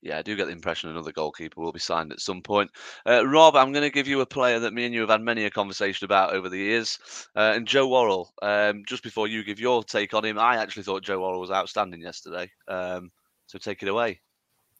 [0.00, 2.70] Yeah, I do get the impression another goalkeeper will be signed at some point.
[3.04, 5.22] Uh, Rob, I'm going to give you a player that me and you have had
[5.22, 6.98] many a conversation about over the years,
[7.34, 8.32] uh, and Joe Worrall.
[8.40, 11.50] Um, just before you give your take on him, I actually thought Joe Worrall was
[11.50, 12.50] outstanding yesterday.
[12.68, 13.10] Um,
[13.46, 14.20] so take it away.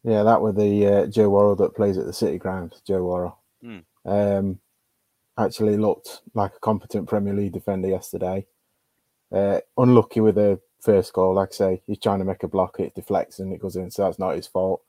[0.07, 2.75] Yeah, that was the uh, Joe Worrall that plays at the City Ground.
[2.87, 3.39] Joe Worrall.
[3.61, 3.79] Hmm.
[4.05, 4.61] Um,
[5.37, 8.47] actually looked like a competent Premier League defender yesterday.
[9.33, 12.79] Uh, unlucky with the first goal, like I say, he's trying to make a block,
[12.79, 14.83] it deflects and it goes in, so that's not his fault.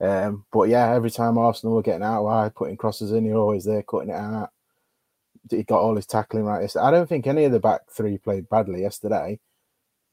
[0.00, 3.64] Um, but yeah, every time Arsenal were getting out wide, putting crosses in, you're always
[3.64, 4.50] there cutting it out.
[5.48, 6.86] He got all his tackling right yesterday.
[6.86, 9.38] I don't think any of the back three played badly yesterday.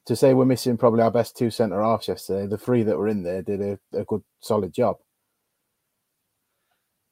[0.08, 3.08] To say we're missing probably our best two centre halves yesterday, the three that were
[3.08, 4.98] in there did a, a good, solid job.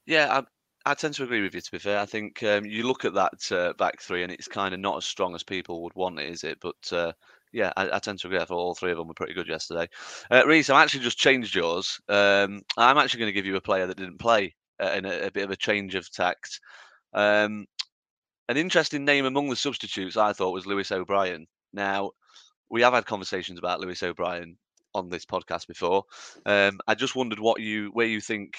[0.06, 0.42] Yeah,
[0.86, 1.62] I, I tend to agree with you.
[1.62, 4.48] To be fair, I think um, you look at that uh, back three, and it's
[4.48, 6.58] kind of not as strong as people would want it, is it?
[6.60, 7.14] But uh,
[7.54, 8.40] yeah, I, I, tend to agree.
[8.40, 9.88] I thought all three of them were pretty good yesterday.
[10.30, 12.00] Uh, Reiss, I'm actually just changed yours.
[12.10, 15.28] Um, I'm actually going to give you a player that didn't play uh, in a,
[15.28, 16.60] a, bit of a change of tact.
[17.14, 17.66] Um,
[18.50, 21.46] an interesting name among the substitutes, I thought, was Lewis O'Brien.
[21.74, 22.12] Now,
[22.72, 24.58] we have had conversations about Lewis O'Brien
[24.96, 26.06] on this podcast before.
[26.46, 28.56] Um, I just wondered what you, where you think,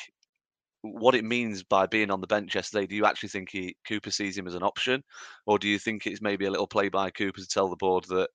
[0.83, 2.87] what it means by being on the bench yesterday.
[2.87, 5.03] Do you actually think he Cooper sees him as an option,
[5.46, 8.05] or do you think it's maybe a little play by Cooper to tell the board
[8.09, 8.29] that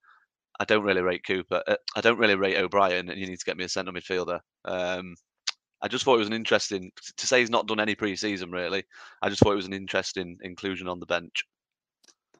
[0.60, 1.62] I don't really rate Cooper.
[1.68, 4.40] Uh, I don't really rate O'Brien, and you need to get me a centre midfielder.
[4.66, 5.16] Um,
[5.82, 8.84] I just thought it was an interesting to say he's not done any pre-season really.
[9.22, 11.44] I just thought it was an interesting inclusion on the bench.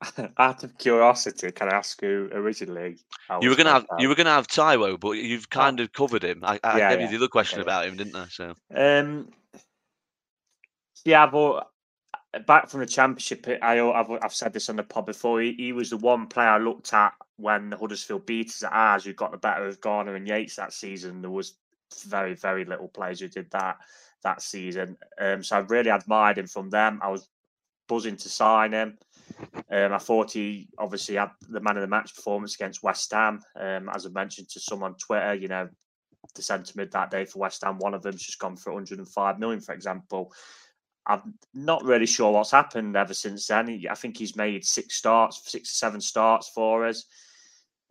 [0.38, 2.98] Out of curiosity, can I ask you originally?
[3.42, 4.00] You were gonna have out?
[4.00, 5.56] you were gonna have Taiwo, but you've oh.
[5.56, 6.42] kind of covered him.
[6.44, 7.06] I, I yeah, gave yeah.
[7.06, 8.28] you the other question yeah, about him, didn't I?
[8.28, 9.30] So um,
[11.06, 11.70] yeah, but
[12.46, 15.42] back from the championship, I, I've, I've said this on the pod before.
[15.42, 18.74] He, he, was the one player I looked at when the Huddersfield beat us at
[18.74, 21.22] ours, who got the better of Garner and Yates that season.
[21.22, 21.56] There was
[22.06, 23.78] very, very little players who did that
[24.24, 24.98] that season.
[25.20, 27.00] Um, so I really admired him from them.
[27.02, 27.30] I was
[27.88, 28.98] buzzing to sign him.
[29.70, 33.42] Um, I thought he obviously had the man of the match performance against West Ham.
[33.60, 35.68] Um, as I mentioned to some on Twitter, you know,
[36.36, 39.62] the sentiment that day for West Ham, one of them's just gone for 105 million,
[39.62, 40.34] for example.
[41.06, 43.84] I'm not really sure what's happened ever since then.
[43.90, 47.06] I think he's made six starts, six or seven starts for us.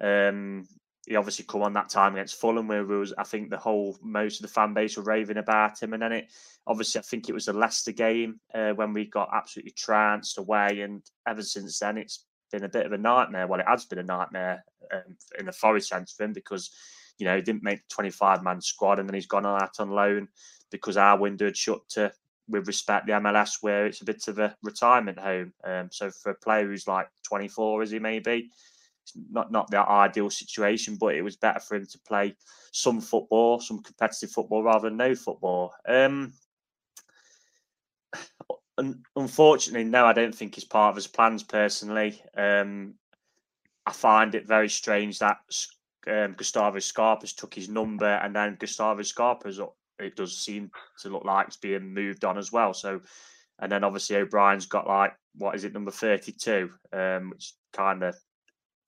[0.00, 0.68] Um,
[1.06, 4.40] he obviously come on that time against Fulham, where was I think the whole most
[4.40, 6.28] of the fan base were raving about him, and then it
[6.66, 10.80] obviously I think it was the Leicester game uh, when we got absolutely trounced away,
[10.80, 13.46] and ever since then it's been a bit of a nightmare.
[13.46, 16.70] Well, it has been a nightmare um, in the Forest sense for him because
[17.18, 19.90] you know he didn't make the 25 man squad, and then he's gone out on
[19.90, 20.28] loan
[20.72, 22.12] because our window had shut to
[22.48, 25.52] with respect the MLS, where it's a bit of a retirement home.
[25.64, 28.50] Um, so for a player who's like 24, as he may be,
[29.30, 32.34] not not the ideal situation, but it was better for him to play
[32.72, 35.72] some football, some competitive football, rather than no football.
[35.88, 36.32] Um,
[39.16, 42.22] unfortunately, no, I don't think he's part of his plans personally.
[42.36, 42.94] Um,
[43.86, 45.38] I find it very strange that
[46.06, 49.60] um, Gustavo Scarpa's took his number and then Gustavo Scarpa's
[49.98, 52.74] it does seem to look like it's being moved on as well.
[52.74, 53.00] So,
[53.58, 58.02] and then obviously O'Brien's got like what is it number thirty two, um, which kind
[58.02, 58.14] of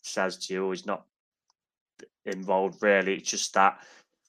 [0.02, 1.04] says to you he's not
[2.24, 3.14] involved really.
[3.14, 3.78] It's just that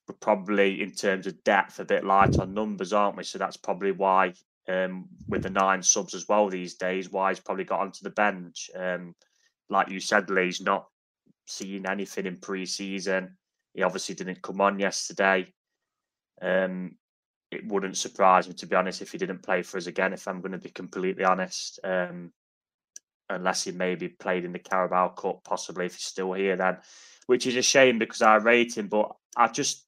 [0.08, 3.24] we're probably in terms of depth a bit light on numbers, aren't we?
[3.24, 4.34] So that's probably why
[4.68, 8.10] um, with the nine subs as well these days, why he's probably got onto the
[8.10, 8.70] bench.
[8.76, 9.16] Um,
[9.70, 10.88] like you said, Lee, he's not
[11.46, 13.38] seeing anything in pre-season.
[13.74, 15.54] He obviously didn't come on yesterday.
[16.42, 16.96] Um,
[17.52, 20.14] it wouldn't surprise me, to be honest, if he didn't play for us again.
[20.14, 22.32] If I'm going to be completely honest, um,
[23.30, 26.78] unless he maybe played in the Carabao Cup, possibly if he's still here, then,
[27.28, 28.88] which is a shame because I rate him.
[28.88, 29.86] But I just,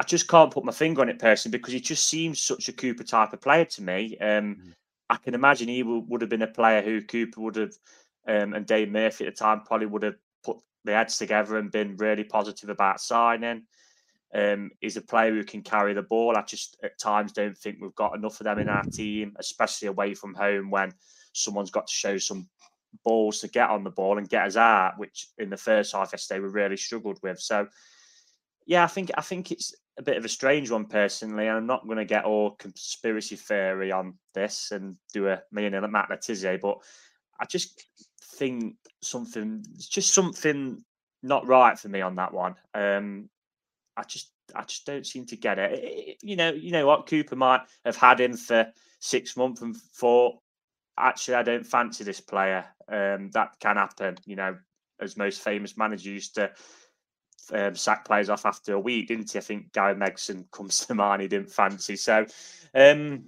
[0.00, 2.72] I just can't put my finger on it personally because he just seems such a
[2.72, 4.16] Cooper type of player to me.
[4.18, 4.72] Um, mm.
[5.08, 7.74] I can imagine he would, would have been a player who Cooper would have,
[8.26, 11.70] um, and Dave Murphy at the time probably would have put the heads together and
[11.70, 13.62] been really positive about signing.
[14.34, 16.36] Um, he's a player who can carry the ball.
[16.36, 19.88] I just at times don't think we've got enough of them in our team, especially
[19.88, 20.92] away from home when
[21.32, 22.48] someone's got to show some
[23.04, 26.12] balls to get on the ball and get us out, which in the first half
[26.12, 27.40] yesterday we really struggled with.
[27.40, 27.66] So
[28.66, 31.66] yeah, I think I think it's a bit of a strange one personally, and I'm
[31.66, 36.08] not going to get all conspiracy theory on this and do a me and Matt
[36.10, 36.78] Letizia, but
[37.40, 37.84] I just
[38.36, 40.82] think something, just something
[41.22, 42.54] not right for me on that one.
[42.74, 43.28] Um,
[43.96, 45.80] I just I just don't seem to get it.
[45.82, 46.16] it.
[46.22, 48.66] You know, you know what Cooper might have had him for
[49.00, 50.36] six months and thought,
[50.98, 52.64] actually, I don't fancy this player.
[52.88, 54.16] Um, that can happen.
[54.26, 54.56] You know,
[55.00, 56.50] as most famous managers used to
[57.52, 59.38] um, sack players off after a week, didn't he?
[59.38, 61.22] I think Gary Megson comes to mind.
[61.22, 61.96] He didn't fancy.
[61.96, 62.26] So,
[62.74, 63.24] um,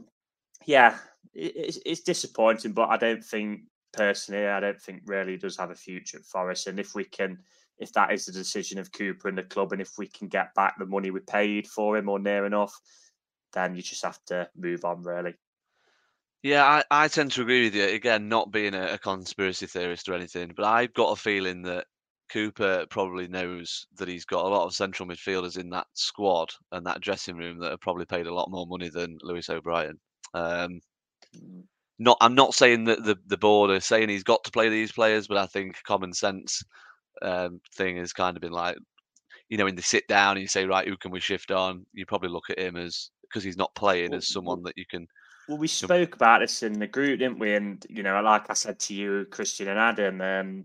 [0.66, 0.96] yeah,
[1.32, 5.70] it, it's, it's disappointing, but I don't think personally, I don't think really does have
[5.70, 6.66] a future at Forest.
[6.66, 7.38] And if we can
[7.78, 10.54] if that is the decision of Cooper and the club, and if we can get
[10.54, 12.74] back the money we paid for him or near enough,
[13.52, 15.34] then you just have to move on, really.
[16.44, 17.84] Yeah, I, I tend to agree with you.
[17.84, 21.86] Again, not being a, a conspiracy theorist or anything, but I've got a feeling that
[22.30, 26.86] Cooper probably knows that he's got a lot of central midfielders in that squad and
[26.86, 29.98] that dressing room that have probably paid a lot more money than Lewis O'Brien.
[30.34, 30.80] Um,
[31.98, 34.92] not, I'm not saying that the the board are saying he's got to play these
[34.92, 36.62] players, but I think common sense
[37.22, 38.76] um, thing has kind of been like,
[39.48, 41.86] you know, when they sit down and you say, right, who can we shift on?
[41.94, 45.06] You probably look at him as because he's not playing as someone that you can.
[45.48, 47.54] Well, we spoke about this in the group, didn't we?
[47.54, 50.64] And you know, like I said to you, Christian and Adam, um,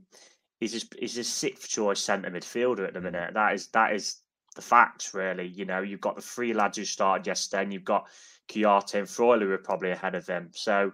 [0.60, 3.04] he's just he's a sixth choice centre midfielder at the mm.
[3.04, 3.34] minute.
[3.34, 4.22] That is that is
[4.56, 5.48] the facts, really.
[5.48, 8.08] You know, you've got the three lads who started yesterday, and you've got
[8.50, 10.50] Kouyaté and Freuler who are probably ahead of him.
[10.54, 10.92] So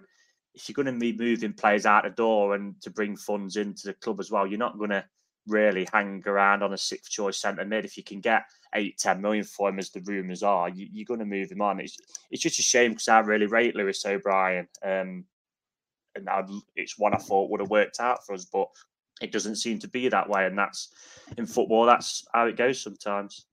[0.54, 3.86] if you're going to be moving players out the door and to bring funds into
[3.86, 5.04] the club as well, you're not going to
[5.46, 7.84] really hang around on a sixth choice centre mid.
[7.84, 11.06] If you can get eight, 10 million for him, as the rumours are, you, are
[11.06, 11.80] going to move him on.
[11.80, 11.98] It's
[12.30, 14.68] it's just a shame because I really rate Lewis O'Brien.
[14.84, 15.24] Um,
[16.14, 18.68] and I'd, it's one I thought would have worked out for us, but
[19.20, 20.46] it doesn't seem to be that way.
[20.46, 20.88] And that's
[21.36, 23.46] in football, that's how it goes sometimes.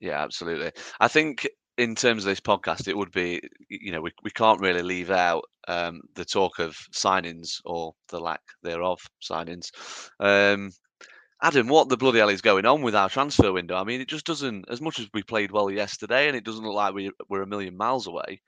[0.00, 0.72] Yeah, absolutely.
[1.00, 1.46] I think
[1.78, 5.10] in terms of this podcast, it would be, you know, we, we can't really leave
[5.10, 9.70] out um, the talk of signings or the lack thereof signings.
[10.20, 10.70] Um,
[11.42, 13.74] Adam, what the bloody hell is going on with our transfer window?
[13.74, 16.64] I mean, it just doesn't, as much as we played well yesterday and it doesn't
[16.64, 18.40] look like we, we're a million miles away,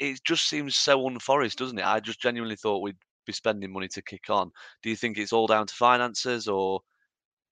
[0.00, 1.86] it just seems so unforest, doesn't it?
[1.86, 4.50] I just genuinely thought we'd be spending money to kick on.
[4.82, 6.80] Do you think it's all down to finances or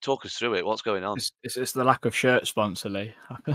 [0.00, 0.64] talk us through it?
[0.64, 1.18] What's going on?
[1.18, 3.12] It's, it's, it's the lack of shirt sponsor, Lee.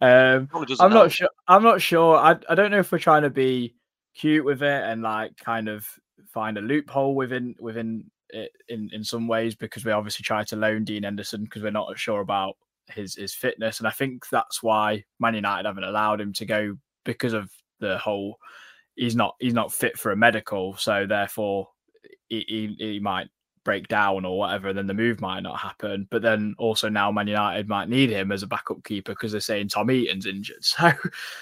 [0.00, 0.48] um,
[0.80, 1.28] I'm not sure.
[1.46, 2.16] I'm not sure.
[2.16, 3.76] I, I don't know if we're trying to be
[4.14, 5.86] cute with it and like kind of
[6.26, 8.10] find a loophole within within
[8.68, 11.98] in in some ways because we obviously tried to loan Dean Henderson because we're not
[11.98, 12.56] sure about
[12.88, 16.76] his his fitness, and I think that's why Man United haven't allowed him to go
[17.04, 18.38] because of the whole
[18.96, 21.68] he's not he's not fit for a medical, so therefore
[22.28, 23.28] he, he, he might
[23.64, 26.06] break down or whatever, and then the move might not happen.
[26.10, 29.40] But then also now Man United might need him as a backup keeper because they're
[29.40, 30.56] saying Tom Heaton's injured.
[30.62, 30.92] So,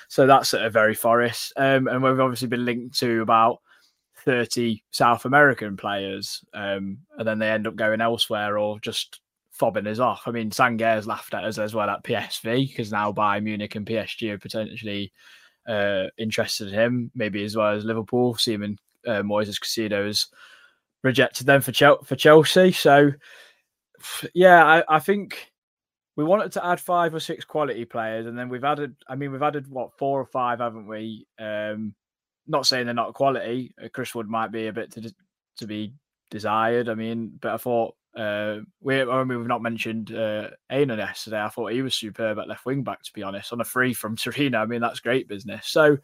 [0.09, 1.53] so that's at a very Forest.
[1.57, 3.61] Um, and we've obviously been linked to about
[4.25, 9.21] 30 South American players, um, and then they end up going elsewhere or just
[9.59, 10.23] fobbing us off.
[10.27, 13.87] I mean, Sangaré's laughed at us as well at PSV because now Bayern Munich and
[13.87, 15.13] PSG are potentially
[15.69, 20.29] uh, interested in him, maybe as well as Liverpool, seeming uh, Moises Caicedo's
[21.03, 21.73] rejected them for
[22.05, 22.73] for Chelsea.
[22.73, 23.13] So,
[24.35, 25.51] yeah, I, I think
[26.17, 28.95] we wanted to add five or six quality players, and then we've added.
[29.09, 31.27] I mean, we've added what four or five, haven't we?
[31.39, 31.95] Um,
[32.51, 33.75] not saying they're not quality.
[33.83, 35.15] Uh, Chris Wood might be a bit to
[35.59, 35.95] to be
[36.31, 36.89] desired.
[36.89, 41.43] I mean, but I thought uh, we I mean, we've not mentioned uh, Aina yesterday.
[41.43, 43.03] I thought he was superb at left wing back.
[43.03, 45.69] To be honest, on a free from Torino, I mean that's great business.
[45.69, 45.99] So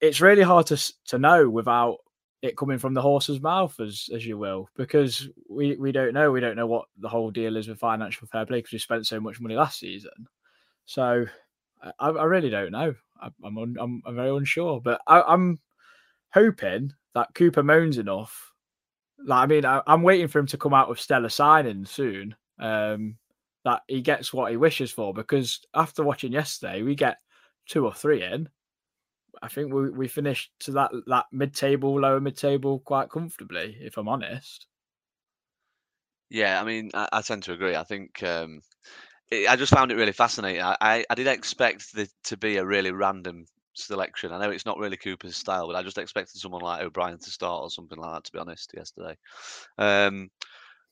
[0.00, 1.98] it's really hard to to know without
[2.42, 6.30] it coming from the horse's mouth, as as you will, because we we don't know.
[6.30, 9.06] We don't know what the whole deal is with financial fair play because we spent
[9.06, 10.28] so much money last season.
[10.84, 11.24] So
[11.98, 12.94] I, I really don't know.
[13.20, 15.58] I, I'm un, I'm, I'm very unsure, but I, I'm
[16.32, 18.52] hoping that Cooper moans enough.
[19.24, 22.34] Like I mean, I, am waiting for him to come out with stellar signing soon.
[22.58, 23.16] Um,
[23.64, 27.16] that he gets what he wishes for because after watching yesterday, we get
[27.66, 28.46] two or three in
[29.42, 33.76] I think we, we finished to that that mid table, lower mid table quite comfortably,
[33.80, 34.66] if I'm honest.
[36.30, 37.76] Yeah, I mean, I, I tend to agree.
[37.76, 38.62] I think um,
[39.48, 40.62] I just found it really fascinating.
[40.62, 44.32] I, I, I did expect the, to be a really random selection.
[44.32, 47.30] I know it's not really Cooper's style, but I just expected someone like O'Brien to
[47.30, 48.24] start or something like that.
[48.24, 49.16] To be honest, yesterday.
[49.78, 50.30] Um,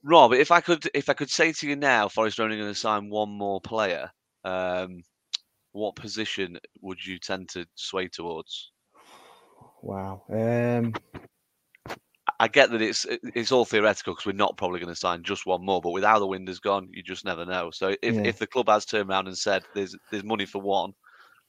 [0.02, 2.68] Rob, if I could, if I could say to you now, Forest are only going
[2.68, 4.10] to sign one more player.
[4.44, 5.02] Um,
[5.72, 8.72] what position would you tend to sway towards?
[9.80, 10.22] Wow.
[10.30, 10.92] Um...
[12.42, 15.46] I get that it's it's all theoretical because we're not probably going to sign just
[15.46, 17.70] one more, but with how the wind has gone, you just never know.
[17.70, 18.22] So if, yeah.
[18.22, 20.92] if the club has turned around and said there's there's money for one,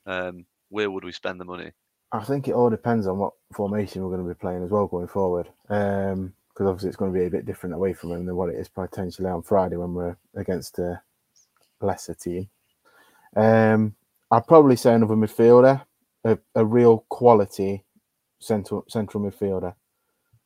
[0.05, 1.71] um, where would we spend the money?
[2.11, 4.85] I think it all depends on what formation we're going to be playing as well
[4.85, 5.49] going forward.
[5.67, 8.49] Because um, obviously it's going to be a bit different away from them than what
[8.49, 11.01] it is potentially on Friday when we're against a
[11.81, 12.49] lesser team.
[13.35, 13.95] Um,
[14.29, 15.83] I'd probably say another midfielder,
[16.23, 17.83] a, a real quality
[18.39, 19.73] central central midfielder,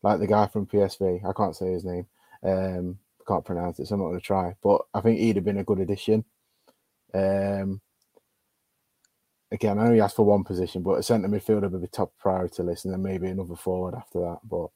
[0.08, 1.28] like the guy from PSV.
[1.28, 2.08] I can't say his name.
[2.44, 4.56] Um, can't pronounce it, so I'm not going to try.
[4.64, 6.24] But I think he'd have been a good addition.
[7.14, 7.82] Um,
[9.52, 12.64] again, I he asked for one position, but a centre midfielder would be top priority
[12.64, 14.40] list, and then maybe another forward after that.
[14.44, 14.68] But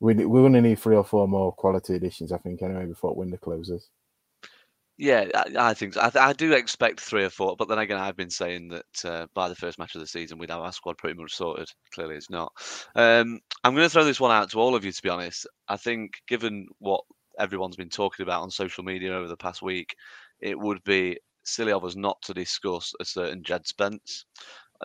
[0.00, 3.14] we we're going to need three or four more quality additions, I think, anyway, before
[3.14, 3.88] window closes.
[4.96, 6.00] Yeah, I, I think so.
[6.02, 9.04] I, th- I, do expect three or four, but then again, I've been saying that
[9.04, 11.68] uh, by the first match of the season, we'd have our squad pretty much sorted.
[11.92, 12.52] Clearly, it's not.
[12.94, 14.92] Um, I'm going to throw this one out to all of you.
[14.92, 17.00] To be honest, I think given what
[17.40, 19.96] everyone's been talking about on social media over the past week,
[20.40, 24.26] it would be silly of us not to discuss a certain Jed Spence.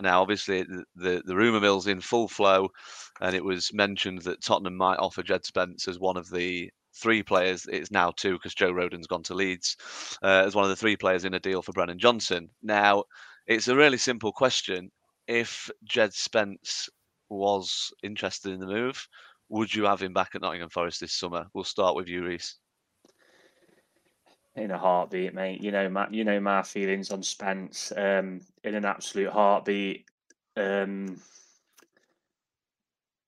[0.00, 2.70] Now, obviously, the, the, the rumour mill's in full flow,
[3.20, 6.70] and it was mentioned that Tottenham might offer Jed Spence as one of the
[7.00, 7.66] three players.
[7.70, 9.76] It's now two because Joe Rodon's gone to Leeds
[10.22, 12.50] uh, as one of the three players in a deal for Brennan Johnson.
[12.62, 13.04] Now,
[13.46, 14.90] it's a really simple question.
[15.26, 16.88] If Jed Spence
[17.28, 19.06] was interested in the move,
[19.48, 21.46] would you have him back at Nottingham Forest this summer?
[21.54, 22.56] We'll start with you, Reiss.
[24.56, 25.62] In a heartbeat, mate.
[25.62, 27.92] You know, my, you know my feelings on Spence.
[27.96, 30.04] Um, in an absolute heartbeat.
[30.56, 31.20] Um,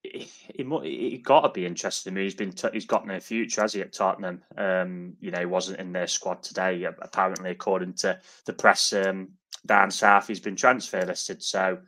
[0.03, 2.25] he, he, got to be interested in me.
[2.25, 4.43] He's been t- he's got no future, has he, at Tottenham?
[4.57, 6.85] Um, you know, he wasn't in their squad today.
[6.85, 9.29] Apparently, according to the press um,
[9.65, 11.43] down south, he's been transfer listed.
[11.43, 11.79] So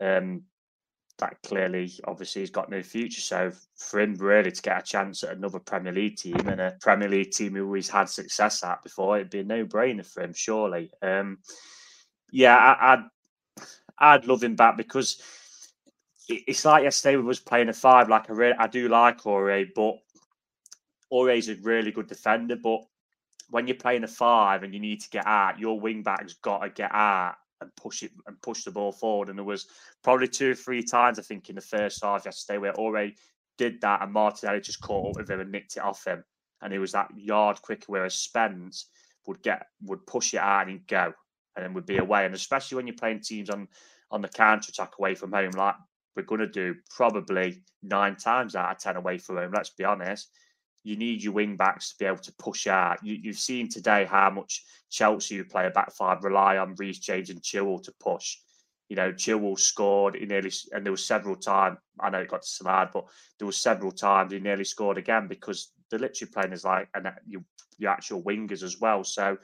[0.00, 0.42] um,
[1.18, 3.20] that clearly, obviously, he's got no future.
[3.20, 6.76] So for him, really, to get a chance at another Premier League team and a
[6.80, 10.32] Premier League team who he's had success at before, it'd be a no-brainer for him,
[10.34, 10.90] surely.
[11.00, 11.38] Um,
[12.32, 13.04] yeah, I, I'd
[14.00, 15.20] I'd love him back because
[16.30, 18.08] it's like yesterday we was playing a five.
[18.08, 19.98] Like I, really, I do like Aurier, but
[21.12, 22.56] Aurier's a really good defender.
[22.56, 22.80] But
[23.50, 26.62] when you're playing a five and you need to get out, your wing back's got
[26.62, 29.28] to get out and push it and push the ball forward.
[29.28, 29.66] And there was
[30.02, 33.14] probably two or three times I think in the first half yesterday where Aurier
[33.58, 36.24] did that and Martinelli just caught up with him and nicked it off him.
[36.62, 38.86] And it was that yard quicker, whereas Spence
[39.26, 41.12] would get would push it out and go,
[41.56, 42.26] and then would be away.
[42.26, 43.68] And especially when you're playing teams on
[44.10, 45.76] on the counter attack away from home, like
[46.20, 49.52] we're going to do probably nine times out of 10 away from home.
[49.54, 50.28] Let's be honest.
[50.84, 53.04] You need your wing backs to be able to push out.
[53.04, 56.98] You, have seen today how much Chelsea, who play a back five, rely on Reece
[56.98, 58.36] James and Chilwell to push.
[58.88, 60.16] You know, Chilwell scored.
[60.16, 61.78] He nearly, and there was several times.
[61.98, 63.04] I know it got to Samad, but
[63.38, 67.10] there was several times he nearly scored again because they're literally playing as like and
[67.26, 67.42] your,
[67.78, 69.04] your actual wingers as well.
[69.04, 69.36] So,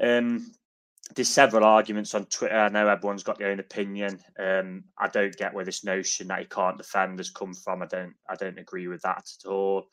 [0.00, 0.52] um,
[1.14, 2.56] there's several arguments on Twitter.
[2.56, 4.18] I know everyone's got their own opinion.
[4.38, 7.82] Um, I don't get where this notion that he can't defend has come from.
[7.82, 8.14] I don't.
[8.28, 9.86] I don't agree with that at all.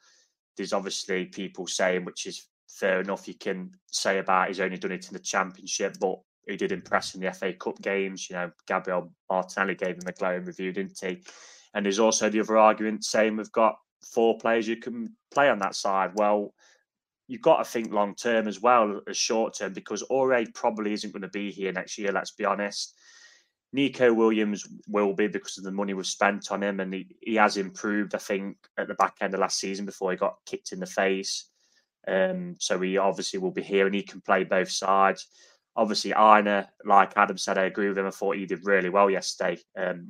[0.58, 3.28] There's obviously people saying, which is fair enough.
[3.28, 7.16] You can say about he's only done it in the championship, but he did impress
[7.16, 8.30] in the FA Cup games.
[8.30, 11.24] You know, Gabriel Martinelli gave him a glowing review, didn't he?
[11.74, 13.78] And there's also the other argument saying we've got
[14.14, 16.12] four players you can play on that side.
[16.16, 16.54] Well,
[17.30, 21.14] you've got to think long term as well as short term because Aurier probably isn't
[21.14, 22.12] going to be here next year.
[22.12, 22.96] Let's be honest.
[23.72, 27.36] Neco Williams will be because of the money we've spent on him, and he, he
[27.36, 28.16] has improved.
[28.16, 30.88] I think at the back end of last season before he got kicked in the
[30.88, 31.46] face.
[32.08, 35.28] Um, so he obviously will be here, and he can play both sides.
[35.76, 38.08] Obviously, Aina, like Adam said, I agree with him.
[38.08, 40.08] I thought he did really well yesterday, um,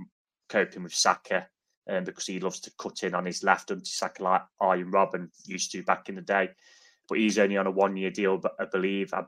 [0.48, 1.46] coping with Saka,
[1.90, 5.28] um, because he loves to cut in on his left, and Saka like Arjen Robben
[5.44, 6.52] used to back in the day
[7.10, 9.24] but he's only on a one year deal, but I believe I,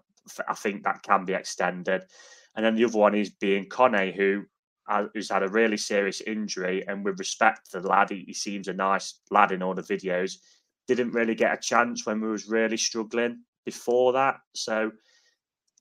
[0.48, 2.04] I, think that can be extended.
[2.56, 4.44] And then the other one is being Kone, who
[4.90, 6.86] uh, who's had a really serious injury.
[6.88, 9.82] And with respect to the lad, he, he seems a nice lad in all the
[9.82, 10.36] videos.
[10.88, 14.36] Didn't really get a chance when we was really struggling before that.
[14.56, 14.92] So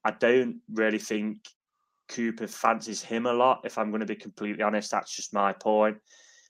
[0.05, 1.39] I don't really think
[2.09, 3.63] Cooper fancies him a lot.
[3.65, 5.99] If I'm going to be completely honest, that's just my point.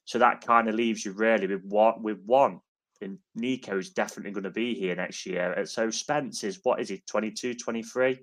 [0.05, 2.61] So that kind of leaves you really with what with one
[3.01, 5.65] and Neco's definitely going to be here next year.
[5.67, 8.19] So Spence is what is he, 22, 23?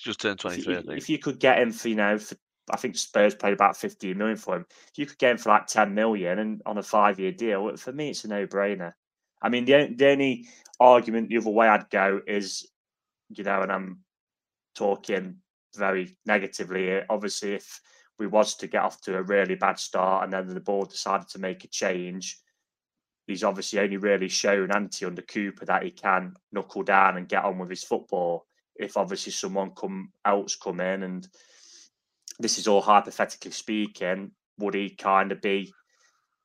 [0.00, 2.36] Just turned 23, if you, if you could get him for, you know, for,
[2.70, 4.66] I think Spurs paid about 15 million for him.
[4.92, 7.76] If you could get him for like 10 million and on a five year deal,
[7.76, 8.92] for me, it's a no brainer.
[9.42, 10.46] I mean, the, the only
[10.78, 12.68] argument the other way I'd go is,
[13.30, 14.00] you know, and I'm
[14.74, 15.36] talking
[15.76, 17.06] very negatively here.
[17.10, 17.80] Obviously, if
[18.18, 21.28] we was to get off to a really bad start and then the board decided
[21.28, 22.38] to make a change,
[23.28, 27.44] he's obviously only really shown Ante under Cooper that he can knuckle down and get
[27.44, 28.46] on with his football.
[28.74, 31.28] If obviously someone come else come in and
[32.40, 35.72] this is all hypothetically speaking, would he kind of be,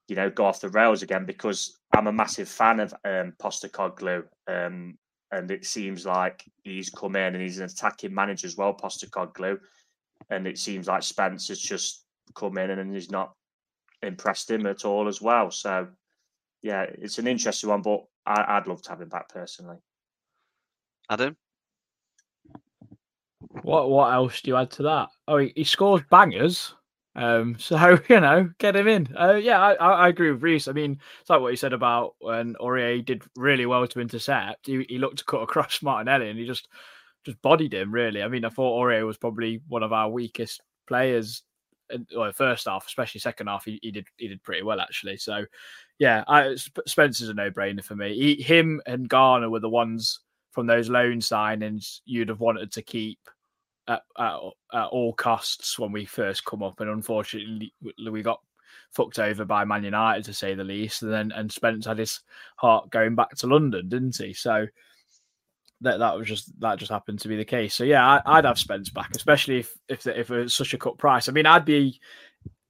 [0.09, 1.25] you know, go off the rails again?
[1.25, 4.97] Because I'm a massive fan of um, Postecoglou, um,
[5.31, 9.57] and it seems like he's come in and he's an attacking manager as well, Postecoglou,
[10.29, 12.03] and it seems like Spence has just
[12.35, 13.33] come in and he's not
[14.01, 15.49] impressed him at all as well.
[15.49, 15.87] So
[16.63, 19.77] yeah, it's an interesting one, but I, would love to have him back personally.
[21.09, 21.35] Adam,
[23.61, 25.09] what what else do you add to that?
[25.27, 26.73] Oh, he, he scores bangers.
[27.15, 29.13] Um, so you know, get him in.
[29.19, 30.69] Uh, yeah, I, I, agree with Reiss.
[30.69, 34.65] I mean, it's like what he said about when Aurier did really well to intercept.
[34.65, 36.69] He, he looked to cut across Martinelli and he just
[37.25, 37.91] just bodied him.
[37.91, 41.43] Really, I mean, I thought Aurier was probably one of our weakest players.
[41.93, 45.17] In, well, first half, especially second half, he, he did he did pretty well actually.
[45.17, 45.45] So
[45.99, 46.55] yeah, I,
[46.87, 48.15] Spencer's a no-brainer for me.
[48.15, 50.19] He, him and Garner were the ones
[50.51, 53.19] from those loan signings you'd have wanted to keep
[53.87, 54.39] at, at,
[54.73, 57.73] at all costs when we first come up, and unfortunately,
[58.09, 58.41] we got
[58.91, 61.01] fucked over by Man United to say the least.
[61.01, 62.21] And then and Spence had his
[62.57, 64.33] heart going back to London, didn't he?
[64.33, 64.67] So
[65.83, 67.75] that that was just that just happened to be the case.
[67.75, 70.77] So yeah, I, would have Spence back, especially if if if it was such a
[70.77, 71.29] cut price.
[71.29, 71.99] I mean, I'd be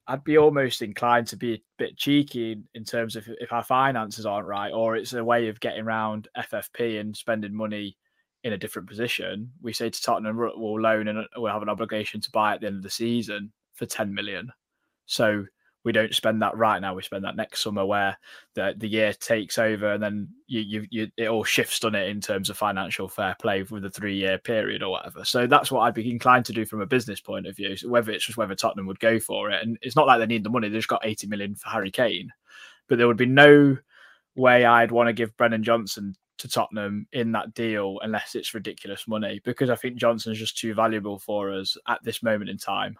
[0.07, 4.25] I'd be almost inclined to be a bit cheeky in, terms of if our finances
[4.25, 7.97] aren't right, or it's a way of getting around FFP and spending money
[8.43, 9.49] in a different position.
[9.61, 12.67] We say to Tottenham, we'll loan and we'll have an obligation to buy at the
[12.67, 14.51] end of the season for 10 million.
[15.05, 15.45] So
[15.83, 16.95] we don't spend that right now.
[16.95, 18.17] We spend that next summer where
[18.53, 22.07] the the year takes over, and then you you, you it all shifts on it
[22.07, 25.25] in terms of financial fair play with a three year period or whatever.
[25.25, 27.75] So that's what I'd be inclined to do from a business point of view.
[27.75, 30.25] So whether it's just whether Tottenham would go for it, and it's not like they
[30.25, 32.31] need the money; they've just got eighty million for Harry Kane,
[32.87, 33.77] but there would be no
[34.35, 39.07] way I'd want to give Brennan Johnson to Tottenham in that deal unless it's ridiculous
[39.07, 42.97] money because I think Johnson's just too valuable for us at this moment in time.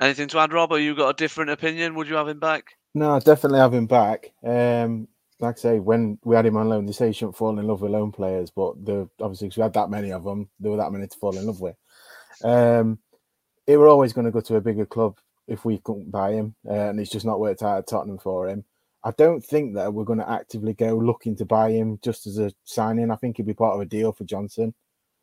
[0.00, 0.72] Anything to add, Rob?
[0.72, 1.94] Or you got a different opinion?
[1.94, 2.76] Would you have him back?
[2.94, 4.32] No, definitely have him back.
[4.44, 5.08] Um,
[5.40, 7.66] like I say, when we had him on loan, they say you shouldn't fall in
[7.66, 10.70] love with loan players, but the obviously because we had that many of them, there
[10.70, 11.76] were that many to fall in love with.
[12.42, 12.98] Um,
[13.66, 16.54] it were always going to go to a bigger club if we couldn't buy him,
[16.68, 18.64] uh, and it's just not worked out at Tottenham for him.
[19.04, 22.38] I don't think that we're going to actively go looking to buy him just as
[22.38, 23.10] a signing.
[23.10, 24.74] I think he'd be part of a deal for Johnson.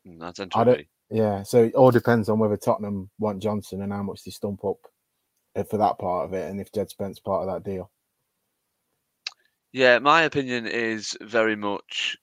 [0.06, 0.86] Mm, that's interesting.
[1.10, 4.64] Yeah, so it all depends on whether Tottenham want Johnson and how much they stump
[4.64, 4.78] up
[5.54, 7.90] uh, for that part of it, and if Jed Spence part of that deal.
[9.72, 12.16] Yeah, my opinion is very much.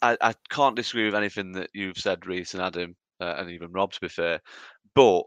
[0.00, 2.94] I, I can't disagree with anything that you've said, Reiss and Adam.
[3.20, 4.40] uh, and even Rob, to be fair.
[4.94, 5.22] But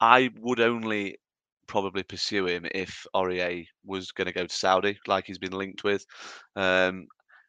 [0.00, 1.18] I would only
[1.66, 5.84] probably pursue him if Aurier was going to go to Saudi, like he's been linked
[5.84, 6.04] with.
[6.56, 7.06] Um,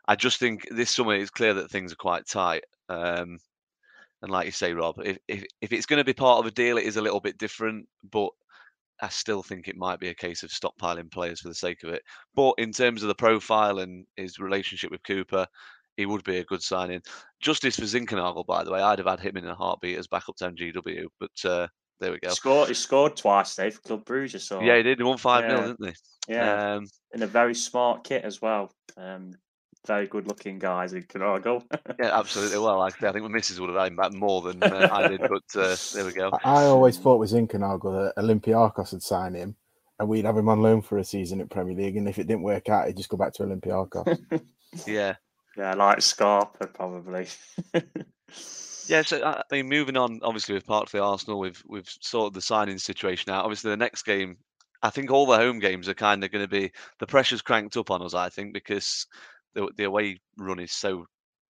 [0.07, 2.63] I just think this summer it's clear that things are quite tight.
[2.89, 3.39] Um,
[4.23, 6.51] and like you say, Rob, if, if, if it's going to be part of a
[6.51, 7.85] deal, it is a little bit different.
[8.09, 8.29] But
[9.01, 11.89] I still think it might be a case of stockpiling players for the sake of
[11.89, 12.01] it.
[12.33, 15.45] But in terms of the profile and his relationship with Cooper,
[15.97, 17.01] he would be a good signing.
[17.41, 20.37] Justice for Zinckernagel, by the way, I'd have had him in a heartbeat as backup
[20.37, 21.67] to MGW, but uh,
[21.99, 22.29] there we go.
[22.29, 24.99] He scored, he scored twice today for Club Brugge, so yeah, he did.
[24.99, 25.67] He won five yeah.
[25.67, 25.93] didn't he?
[26.33, 28.71] Yeah, um, in a very smart kit as well.
[28.95, 29.33] Um,
[29.85, 31.63] very good looking guys in Canago.
[31.99, 32.57] yeah, absolutely.
[32.57, 35.07] Well, I, I think my missus would have had him back more than uh, I
[35.07, 36.31] did, but uh, there we go.
[36.43, 39.55] I always thought it was in Zinckernagel that Olympiacos would sign him
[39.99, 41.97] and we'd have him on loan for a season at Premier League.
[41.97, 44.43] And if it didn't work out, he'd just go back to Olympiacos.
[44.87, 45.15] yeah.
[45.57, 47.27] Yeah, like Scarpa, probably.
[48.87, 52.33] yeah, so I mean, moving on, obviously, with part of the Arsenal, we've, we've sorted
[52.33, 53.43] the signing situation out.
[53.45, 54.37] Obviously, the next game,
[54.81, 57.77] I think all the home games are kind of going to be the pressure's cranked
[57.77, 59.05] up on us, I think, because
[59.53, 61.05] the, away run is so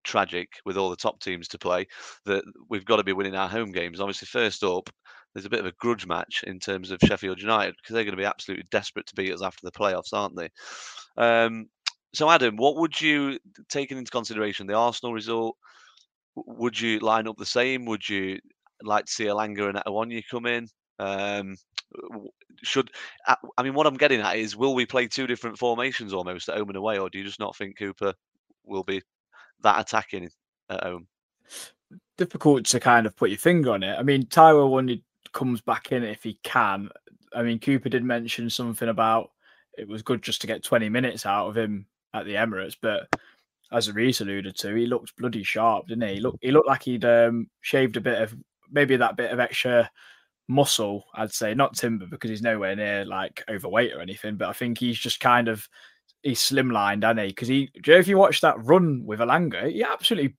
[0.03, 1.85] tragic with all the top teams to play
[2.25, 3.99] that we've got to be winning our home games.
[3.99, 4.89] Obviously, first up,
[5.33, 8.15] there's a bit of a grudge match in terms of Sheffield United because they're going
[8.15, 10.49] to be absolutely desperate to beat us after the playoffs, aren't they?
[11.17, 11.67] Um,
[12.13, 13.37] so, Adam, what would you,
[13.69, 15.55] taking into consideration the Arsenal result,
[16.35, 17.85] would you line up the same?
[17.85, 18.39] Would you
[18.81, 20.67] like to see Elanga and Awoniyi come in?
[20.99, 21.55] Um,
[22.61, 22.91] should
[23.25, 26.57] I mean what I'm getting at is will we play two different formations almost at
[26.57, 28.13] home and away, or do you just not think Cooper
[28.65, 29.01] will be
[29.61, 30.29] that attacking
[30.69, 31.07] at home?
[32.17, 33.97] Difficult to kind of put your finger on it.
[33.97, 35.01] I mean, Taiwo Awoniyi
[35.33, 36.89] comes back in if he can.
[37.33, 39.31] I mean, Cooper did mention something about
[39.77, 43.07] it was good just to get 20 minutes out of him at the Emirates, but
[43.71, 46.15] as Reiss alluded to, he looked bloody sharp, didn't he?
[46.15, 48.35] He looked he looked like he'd um, shaved a bit of
[48.71, 49.89] maybe that bit of extra
[50.49, 54.53] muscle, I'd say, not timber because he's nowhere near like overweight or anything, but I
[54.53, 55.69] think he's just kind of
[56.23, 57.27] he's slimlined, and he?
[57.27, 60.35] Because he, know, if you watch that run with Elanga, he absolutely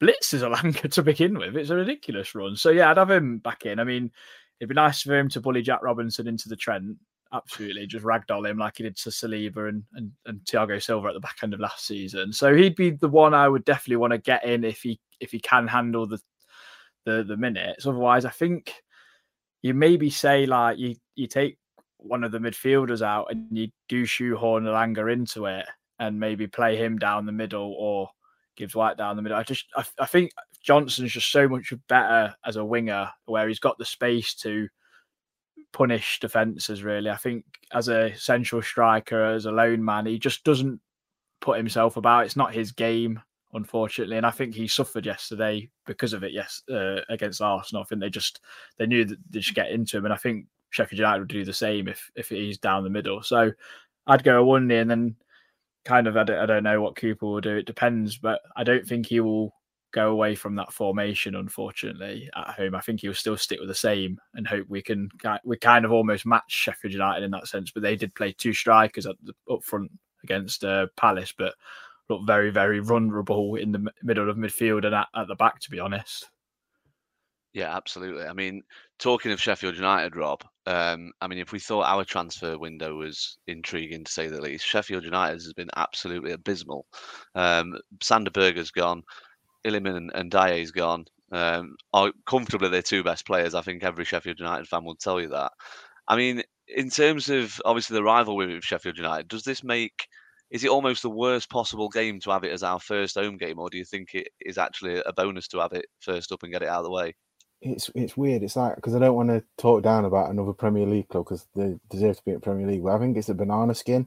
[0.00, 1.56] blitzes Elanga to begin with.
[1.56, 2.54] It's a ridiculous run.
[2.54, 3.80] So yeah, I'd have him back in.
[3.80, 4.12] I mean,
[4.60, 6.96] it'd be nice for him to bully Jack Robinson into the Trent.
[7.32, 11.14] Absolutely, just ragdoll him like he did to Saliba and, and, and Thiago Silva at
[11.14, 12.32] the back end of last season.
[12.32, 15.32] So he'd be the one I would definitely want to get in if he if
[15.32, 16.20] he can handle the
[17.04, 17.86] the the minutes.
[17.86, 18.74] Otherwise, I think
[19.62, 21.58] you maybe say like you you take
[21.98, 25.66] one of the midfielders out and you do shoehorn Elanga into it
[25.98, 28.08] and maybe play him down the middle or
[28.56, 29.38] Gibbs-White down the middle.
[29.38, 30.30] I just I, I think
[30.62, 34.68] Johnson's just so much better as a winger where he's got the space to
[35.72, 37.10] punish defenses really.
[37.10, 40.80] I think as a central striker, as a lone man, he just doesn't
[41.40, 42.24] put himself about.
[42.24, 43.20] It's not his game,
[43.56, 44.16] unfortunately.
[44.16, 47.82] And I think he suffered yesterday because of it, yes, uh, against Arsenal.
[47.82, 48.40] I think they just
[48.78, 50.04] they knew that they should get into him.
[50.04, 53.22] And I think Sheffield United would do the same if if he's down the middle.
[53.22, 53.50] So
[54.06, 55.16] I'd go a one and then
[55.84, 57.56] kind of I don't, I don't know what Cooper will do.
[57.56, 59.52] It depends, but I don't think he will
[59.92, 61.34] go away from that formation.
[61.34, 65.08] Unfortunately, at home, I think he'll still stick with the same and hope we can
[65.44, 67.70] we kind of almost match Sheffield United in that sense.
[67.70, 69.90] But they did play two strikers at the, up front
[70.22, 71.54] against uh, Palace, but
[72.08, 75.60] looked very very vulnerable in the middle of midfield and at, at the back.
[75.60, 76.28] To be honest.
[77.56, 78.26] Yeah, absolutely.
[78.26, 78.62] I mean,
[78.98, 83.38] talking of Sheffield United, Rob, um, I mean, if we thought our transfer window was
[83.46, 86.84] intriguing to say the least, Sheffield United has been absolutely abysmal.
[87.34, 89.02] Um, Sander Berge's gone,
[89.64, 91.06] Iliman Ndiaye's gone.
[91.32, 93.54] Um, are comfortably their two best players.
[93.54, 95.52] I think every Sheffield United fan will tell you that.
[96.08, 100.08] I mean, in terms of obviously the rivalry with Sheffield United, does this make
[100.50, 103.58] is it almost the worst possible game to have it as our first home game,
[103.58, 106.52] or do you think it is actually a bonus to have it first up and
[106.52, 107.14] get it out of the way?
[107.62, 108.42] it's it's weird.
[108.42, 111.46] It's like because I don't want to talk down about another Premier League club because
[111.54, 112.82] they deserve to be in Premier League.
[112.82, 114.06] But I think it's a banana skin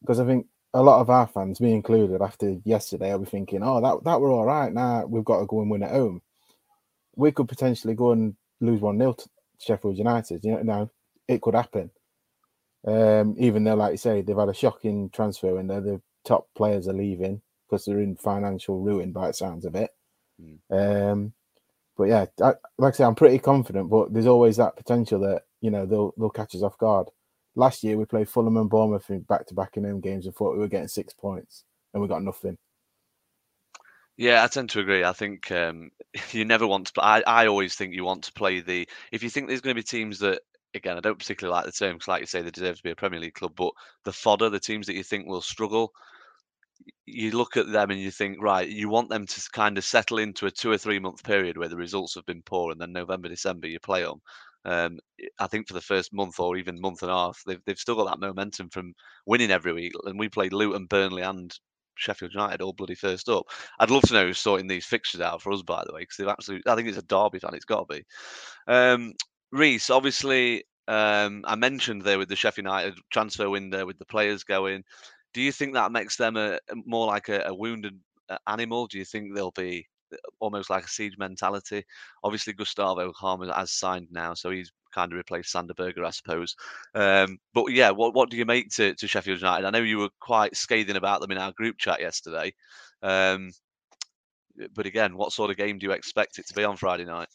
[0.00, 3.62] because I think a lot of our fans, me included, after yesterday, I'll be thinking,
[3.62, 4.72] oh, that that were all right.
[4.72, 6.22] Now we've got to go and win at home.
[7.16, 9.28] We could potentially go and lose one 0 to
[9.58, 10.44] Sheffield United.
[10.44, 10.90] You know, now
[11.28, 11.90] it could happen.
[12.86, 15.80] Um, even though, like you say, they've had a shocking transfer window.
[15.80, 19.90] The top players are leaving because they're in financial ruin by the sounds of it.
[20.40, 20.58] Mm.
[21.12, 21.32] Um,
[21.96, 23.90] but yeah, I, like I say, I'm pretty confident.
[23.90, 27.08] But there's always that potential that you know they'll they'll catch us off guard.
[27.54, 30.34] Last year we played Fulham and Bournemouth in back to back in home games and
[30.34, 32.58] thought we were getting six points, and we got nothing.
[34.16, 35.04] Yeah, I tend to agree.
[35.04, 35.90] I think um,
[36.32, 37.02] you never want to.
[37.02, 38.88] I I always think you want to play the.
[39.10, 40.40] If you think there's going to be teams that
[40.74, 42.90] again, I don't particularly like the term because, like you say, they deserve to be
[42.90, 43.52] a Premier League club.
[43.56, 43.72] But
[44.04, 45.92] the fodder, the teams that you think will struggle,
[47.06, 50.18] you look at them and you think, right, you want them to kind of settle
[50.18, 52.92] into a two or three month period where the results have been poor, and then
[52.92, 54.20] November, December you play them.
[54.64, 54.98] Um,
[55.38, 57.96] I think for the first month or even month and a half, they've they've still
[57.96, 58.94] got that momentum from
[59.26, 59.92] winning every week.
[60.04, 61.52] And we played Luton, Burnley, and
[61.96, 63.44] Sheffield United all bloody first up.
[63.78, 66.16] I'd love to know who's sorting these fixtures out for us, by the way, because
[66.16, 66.70] they've absolutely.
[66.70, 67.54] I think it's a Derby fan.
[67.54, 68.04] It's got to be.
[68.68, 69.12] Um,
[69.52, 74.44] Reiss, obviously, um, I mentioned there with the Sheffield United transfer window with the players
[74.44, 74.82] going.
[75.34, 77.98] Do you think that makes them a more like a, a wounded
[78.28, 78.86] uh, animal?
[78.86, 81.84] Do you think they'll be uh, almost like a siege mentality?
[82.24, 86.56] Obviously, Gustavo Hamer has signed now, so he's kind of replaced Sander Berge, I suppose.
[86.94, 89.66] Um, but yeah, what what do you make to, to Sheffield United?
[89.66, 92.52] I know you were quite scathing about them in our group chat yesterday.
[93.02, 93.52] Um,
[94.74, 97.28] but again, what sort of game do you expect it to be on Friday night?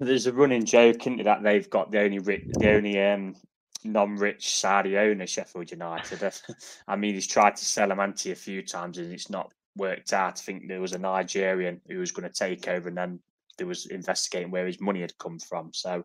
[0.00, 3.36] There's a running joke, isn't it, that they've got the only rich, the only um,
[3.84, 6.32] non-rich Saudi owner, Sheffield United.
[6.88, 10.38] I mean, he's tried to sell Amanti a few times and it's not worked out.
[10.38, 13.20] I think there was a Nigerian who was going to take over, and then
[13.58, 15.70] there was investigating where his money had come from.
[15.74, 16.04] So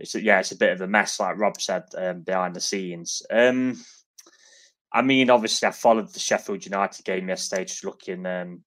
[0.00, 2.60] it's a, yeah, it's a bit of a mess, like Rob said, um, behind the
[2.60, 3.22] scenes.
[3.30, 3.80] Um,
[4.92, 8.62] I mean, obviously, I followed the Sheffield United game yesterday, just looking um,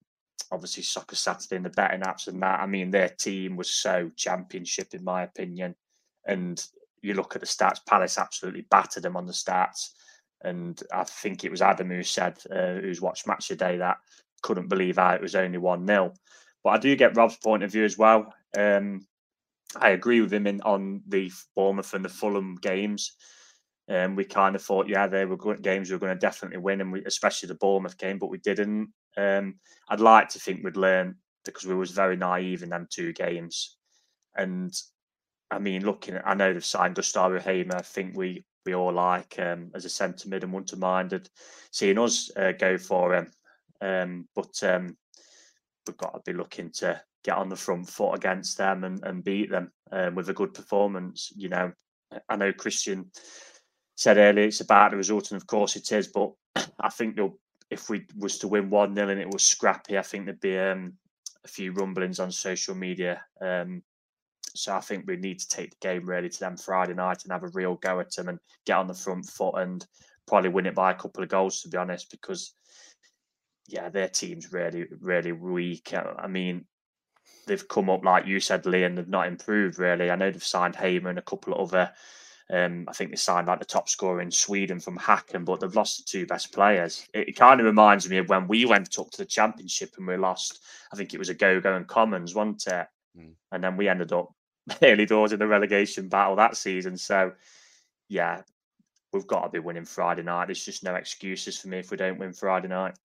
[0.54, 2.60] obviously Soccer Saturday and the betting apps and that.
[2.60, 5.76] I mean, their team was so championship, in my opinion.
[6.26, 6.64] And
[7.01, 9.89] you look at the stats, Palace absolutely battered them on the stats.
[10.41, 13.97] And I think it was Adam who said, uh, who's watched Match Day, that
[14.41, 16.14] couldn't believe how it was only 1 0.
[16.64, 18.34] But I do get Rob's point of view as well.
[18.56, 19.08] Um,
[19.76, 23.14] I agree with him in on the Bournemouth and the Fulham games.
[23.89, 26.60] Um, we kind of thought, yeah, they were good games we were going to definitely
[26.60, 28.93] win, and we, especially the Bournemouth game, but we didn't.
[29.18, 29.55] Um,
[29.89, 33.78] I'd like to think we'd learn because we was very naive in them two games.
[34.36, 34.74] And
[35.51, 37.76] I mean, looking at, I know they've signed Gustavo Hamer.
[37.76, 41.30] I think we we all like um, as a centre mid and have minded
[41.72, 43.32] seeing us uh, go for him.
[43.82, 44.95] Um, but um,
[45.86, 49.24] we've got to be looking to get on the front foot against them and, and
[49.24, 51.32] beat them um, with a good performance.
[51.36, 51.72] You know,
[52.30, 53.11] I know Christian
[53.95, 56.07] said earlier it's about the result, and of course it is.
[56.07, 56.32] But
[56.80, 57.16] I think
[57.70, 60.57] if we was to win one 0 and it was scrappy, I think there'd be
[60.57, 60.93] um,
[61.43, 63.24] a few rumblings on social media.
[63.41, 63.84] Um,
[64.55, 67.32] so I think we need to take the game really to them Friday night and
[67.32, 69.86] have a real go at them and get on the front foot and
[70.28, 71.61] probably win it by a couple of goals.
[71.61, 72.53] To be honest, because
[73.68, 75.93] yeah, their team's really, really weak.
[75.93, 76.66] I mean,
[77.47, 80.11] they've come up like you said, Lee, and they've not improved really.
[80.11, 81.91] I know they've signed Hamer and a couple of other.
[82.52, 85.76] Um, I think they signed like the top scorer in Sweden from Häcken, but they've
[85.76, 87.08] lost the two best players.
[87.14, 90.06] It, it, kind of reminds me of when we went up to the championship and
[90.06, 90.60] we lost.
[90.91, 92.88] I think it was Agogo and Commons, wasn't it?
[93.18, 93.34] Mm.
[93.52, 94.34] And then we ended up
[94.82, 96.98] early doors in the relegation battle that season.
[96.98, 97.32] So,
[98.10, 98.41] yeah,
[99.14, 100.48] we've got to be winning Friday night.
[100.48, 102.96] There's just no excuses for me if we don't win Friday night.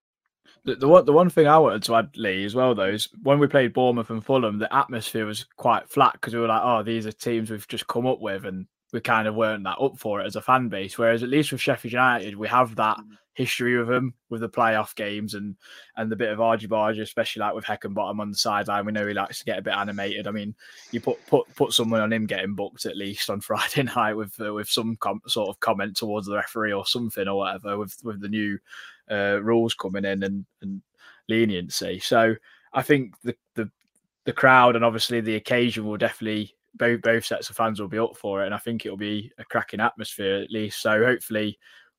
[0.64, 3.08] The, the one the one thing I wanted to add, Lee, as well though, is
[3.22, 6.62] when we played Bournemouth and Fulham, the atmosphere was quite flat because we were like,
[6.64, 9.80] oh, these are teams we've just come up with, and we kind of weren't that
[9.80, 10.96] up for it as a fan base.
[10.96, 13.16] Whereas at least with Sheffield United, we have that mm.
[13.34, 15.56] history with them with the playoff games and
[15.96, 18.86] and the bit of argy bargy, especially like with Heckingbottom on the sideline.
[18.86, 20.26] We know he likes to get a bit animated.
[20.26, 20.54] I mean,
[20.90, 24.40] you put put put someone on him getting booked at least on Friday night with
[24.40, 27.96] uh, with some com- sort of comment towards the referee or something or whatever with
[28.04, 28.58] with the new
[29.10, 30.82] uh, rules coming in and and
[31.28, 31.98] leniency.
[31.98, 32.34] So
[32.72, 33.70] I think the the
[34.24, 37.98] the crowd and obviously the occasion will definitely both both sets of fans will be
[37.98, 40.80] up for it, and I think it'll be a cracking atmosphere at least.
[40.80, 41.58] So hopefully,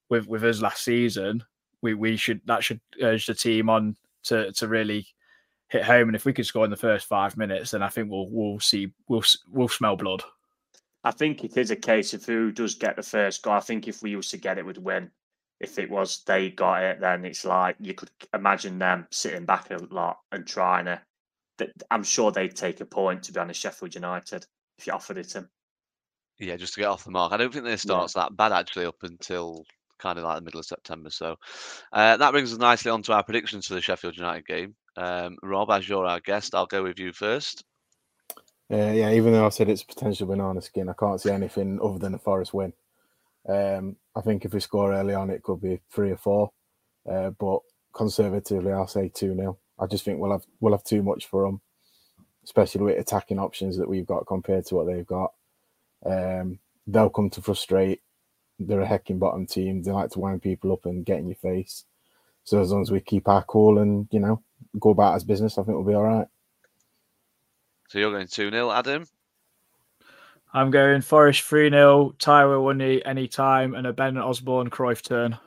[0.09, 1.43] with with us last season,
[1.81, 5.07] we we should that should urge the team on to to really
[5.69, 6.09] hit home.
[6.09, 8.59] And if we could score in the first five minutes, then I think we'll we'll
[8.59, 10.23] see we'll we'll smell blood.
[11.03, 13.53] I think it is a case of who does get the first goal.
[13.53, 15.11] I think if we used to get it, would win.
[15.59, 19.71] If it was they got it, then it's like you could imagine them sitting back
[19.71, 21.01] a lot and trying to.
[21.91, 23.23] I'm sure they'd take a point.
[23.23, 24.45] To be honest, Sheffield United
[24.79, 25.49] if you offered it him.
[26.39, 27.33] Yeah, just to get off the mark.
[27.33, 28.23] I don't think their start's yeah.
[28.23, 29.65] that bad actually up until
[29.99, 31.09] kind of like the middle of September.
[31.09, 31.35] So
[31.91, 34.75] uh, that brings us nicely on to our predictions for the Sheffield United game.
[34.95, 37.65] Um, Rob, as you're our guest, I'll go with you first.
[38.71, 41.99] Uh, yeah, even though I said it's potential banana skin, I can't see anything other
[41.99, 42.71] than a Forest win.
[43.47, 46.51] Um, I think if we score early on, it could be three or four.
[47.09, 47.59] Uh, but
[47.93, 51.45] conservatively, I'll say two 0 I just think we'll have we'll have too much for
[51.45, 51.61] them
[52.49, 55.33] especially with attacking options that we've got compared to what they've got.
[56.03, 58.01] Um, they'll come to frustrate.
[58.57, 59.83] They're a Heckingbottom team.
[59.83, 61.85] They like to wind people up and get in your face.
[62.45, 64.41] So as long as we keep our cool and you know
[64.79, 66.25] go about as business, I think we'll be all right.
[67.89, 69.05] So you're going two 0 Adam.
[70.51, 75.37] I'm going Forest 3 0, Taiwo Awoniyi anytime, and a Ben Osborne Cruyff turn.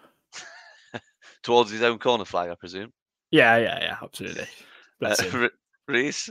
[1.43, 2.93] towards his own corner flag, I presume.
[3.33, 4.47] Yeah, yeah, yeah, absolutely.
[5.05, 5.49] Uh,
[5.89, 6.31] Reiss?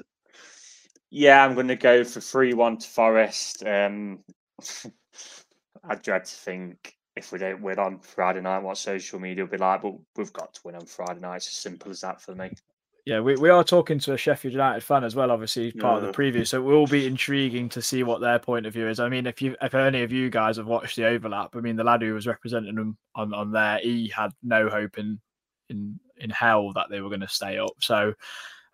[1.12, 3.64] Yeah, I'm going to go for 3 1 to Forest.
[3.66, 4.20] Um,
[5.84, 9.52] I dread to think if we don't win on Friday night, what social media will
[9.52, 11.38] be like, but we've got to win on Friday night.
[11.38, 12.52] It's as simple as that for me.
[13.06, 16.08] Yeah, we, we are talking to a Sheffield United fan as well, obviously part yeah.
[16.08, 16.48] of the preview.
[16.48, 19.00] So it will be intriguing to see what their point of view is.
[19.00, 21.76] I mean, if you if any of you guys have watched the overlap, I mean
[21.76, 25.20] the lad who was representing them on, on there, he had no hope in
[25.70, 27.74] in in hell that they were going to stay up.
[27.80, 28.14] So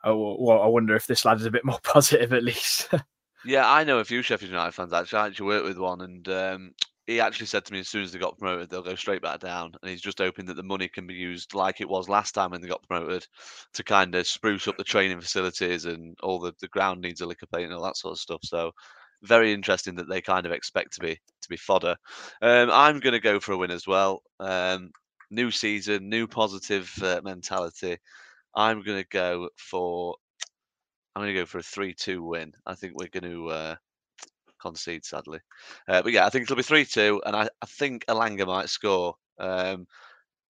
[0.03, 2.89] I, well, I wonder if this lad is a bit more positive at least.
[3.45, 5.19] yeah, I know a few Sheffield United fans actually.
[5.19, 6.71] I actually worked with one, and um,
[7.07, 9.39] he actually said to me as soon as they got promoted, they'll go straight back
[9.39, 9.71] down.
[9.81, 12.51] And he's just hoping that the money can be used like it was last time
[12.51, 13.25] when they got promoted
[13.73, 17.25] to kind of spruce up the training facilities and all the, the ground needs a
[17.25, 18.41] lick of paint and all that sort of stuff.
[18.43, 18.71] So
[19.23, 21.95] very interesting that they kind of expect to be to be fodder.
[22.41, 24.21] Um, I'm going to go for a win as well.
[24.41, 24.91] Um,
[25.31, 27.97] new season, new positive uh, mentality.
[28.55, 30.15] I'm going to go for
[31.15, 32.53] I'm going to go for a three-two win.
[32.65, 33.75] I think we're going to uh,
[34.61, 35.39] concede, sadly.
[35.87, 38.69] Uh, but yeah, I think it'll be 3 2, and I, I think Elanga might
[38.69, 39.15] score.
[39.39, 39.87] Um,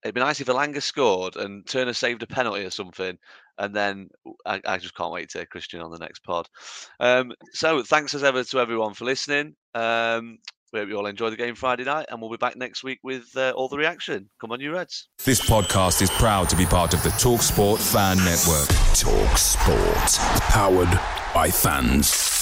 [0.03, 3.17] it'd be nice if Elanga scored and Turner saved a penalty or something,
[3.57, 4.09] and then
[4.45, 6.47] I, I just can't wait to Christian on the next pod.
[6.99, 9.55] Um, so thanks as ever to everyone for listening.
[9.73, 10.39] Um,
[10.73, 12.99] we hope you all enjoy the game Friday night, and we'll be back next week
[13.03, 14.29] with uh, all the reaction.
[14.39, 15.07] Come on, you Reds.
[15.23, 18.67] This podcast is proud to be part of the talkSPORT Fan Network.
[18.93, 20.39] talkSPORT.
[20.49, 20.99] Powered
[21.33, 22.33] by fans.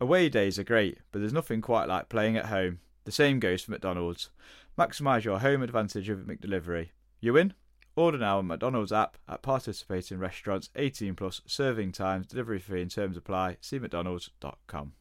[0.00, 2.80] Away days are great, but there's nothing quite like playing at home.
[3.04, 4.30] The same goes for McDonald's.
[4.78, 6.88] Maximise your home advantage with McDelivery.
[7.20, 7.54] You win?
[7.94, 12.90] Order now on McDonald's app at participating restaurants 18 plus serving times, delivery fee and
[12.90, 13.58] terms apply.
[13.60, 14.92] See McDonald's.com.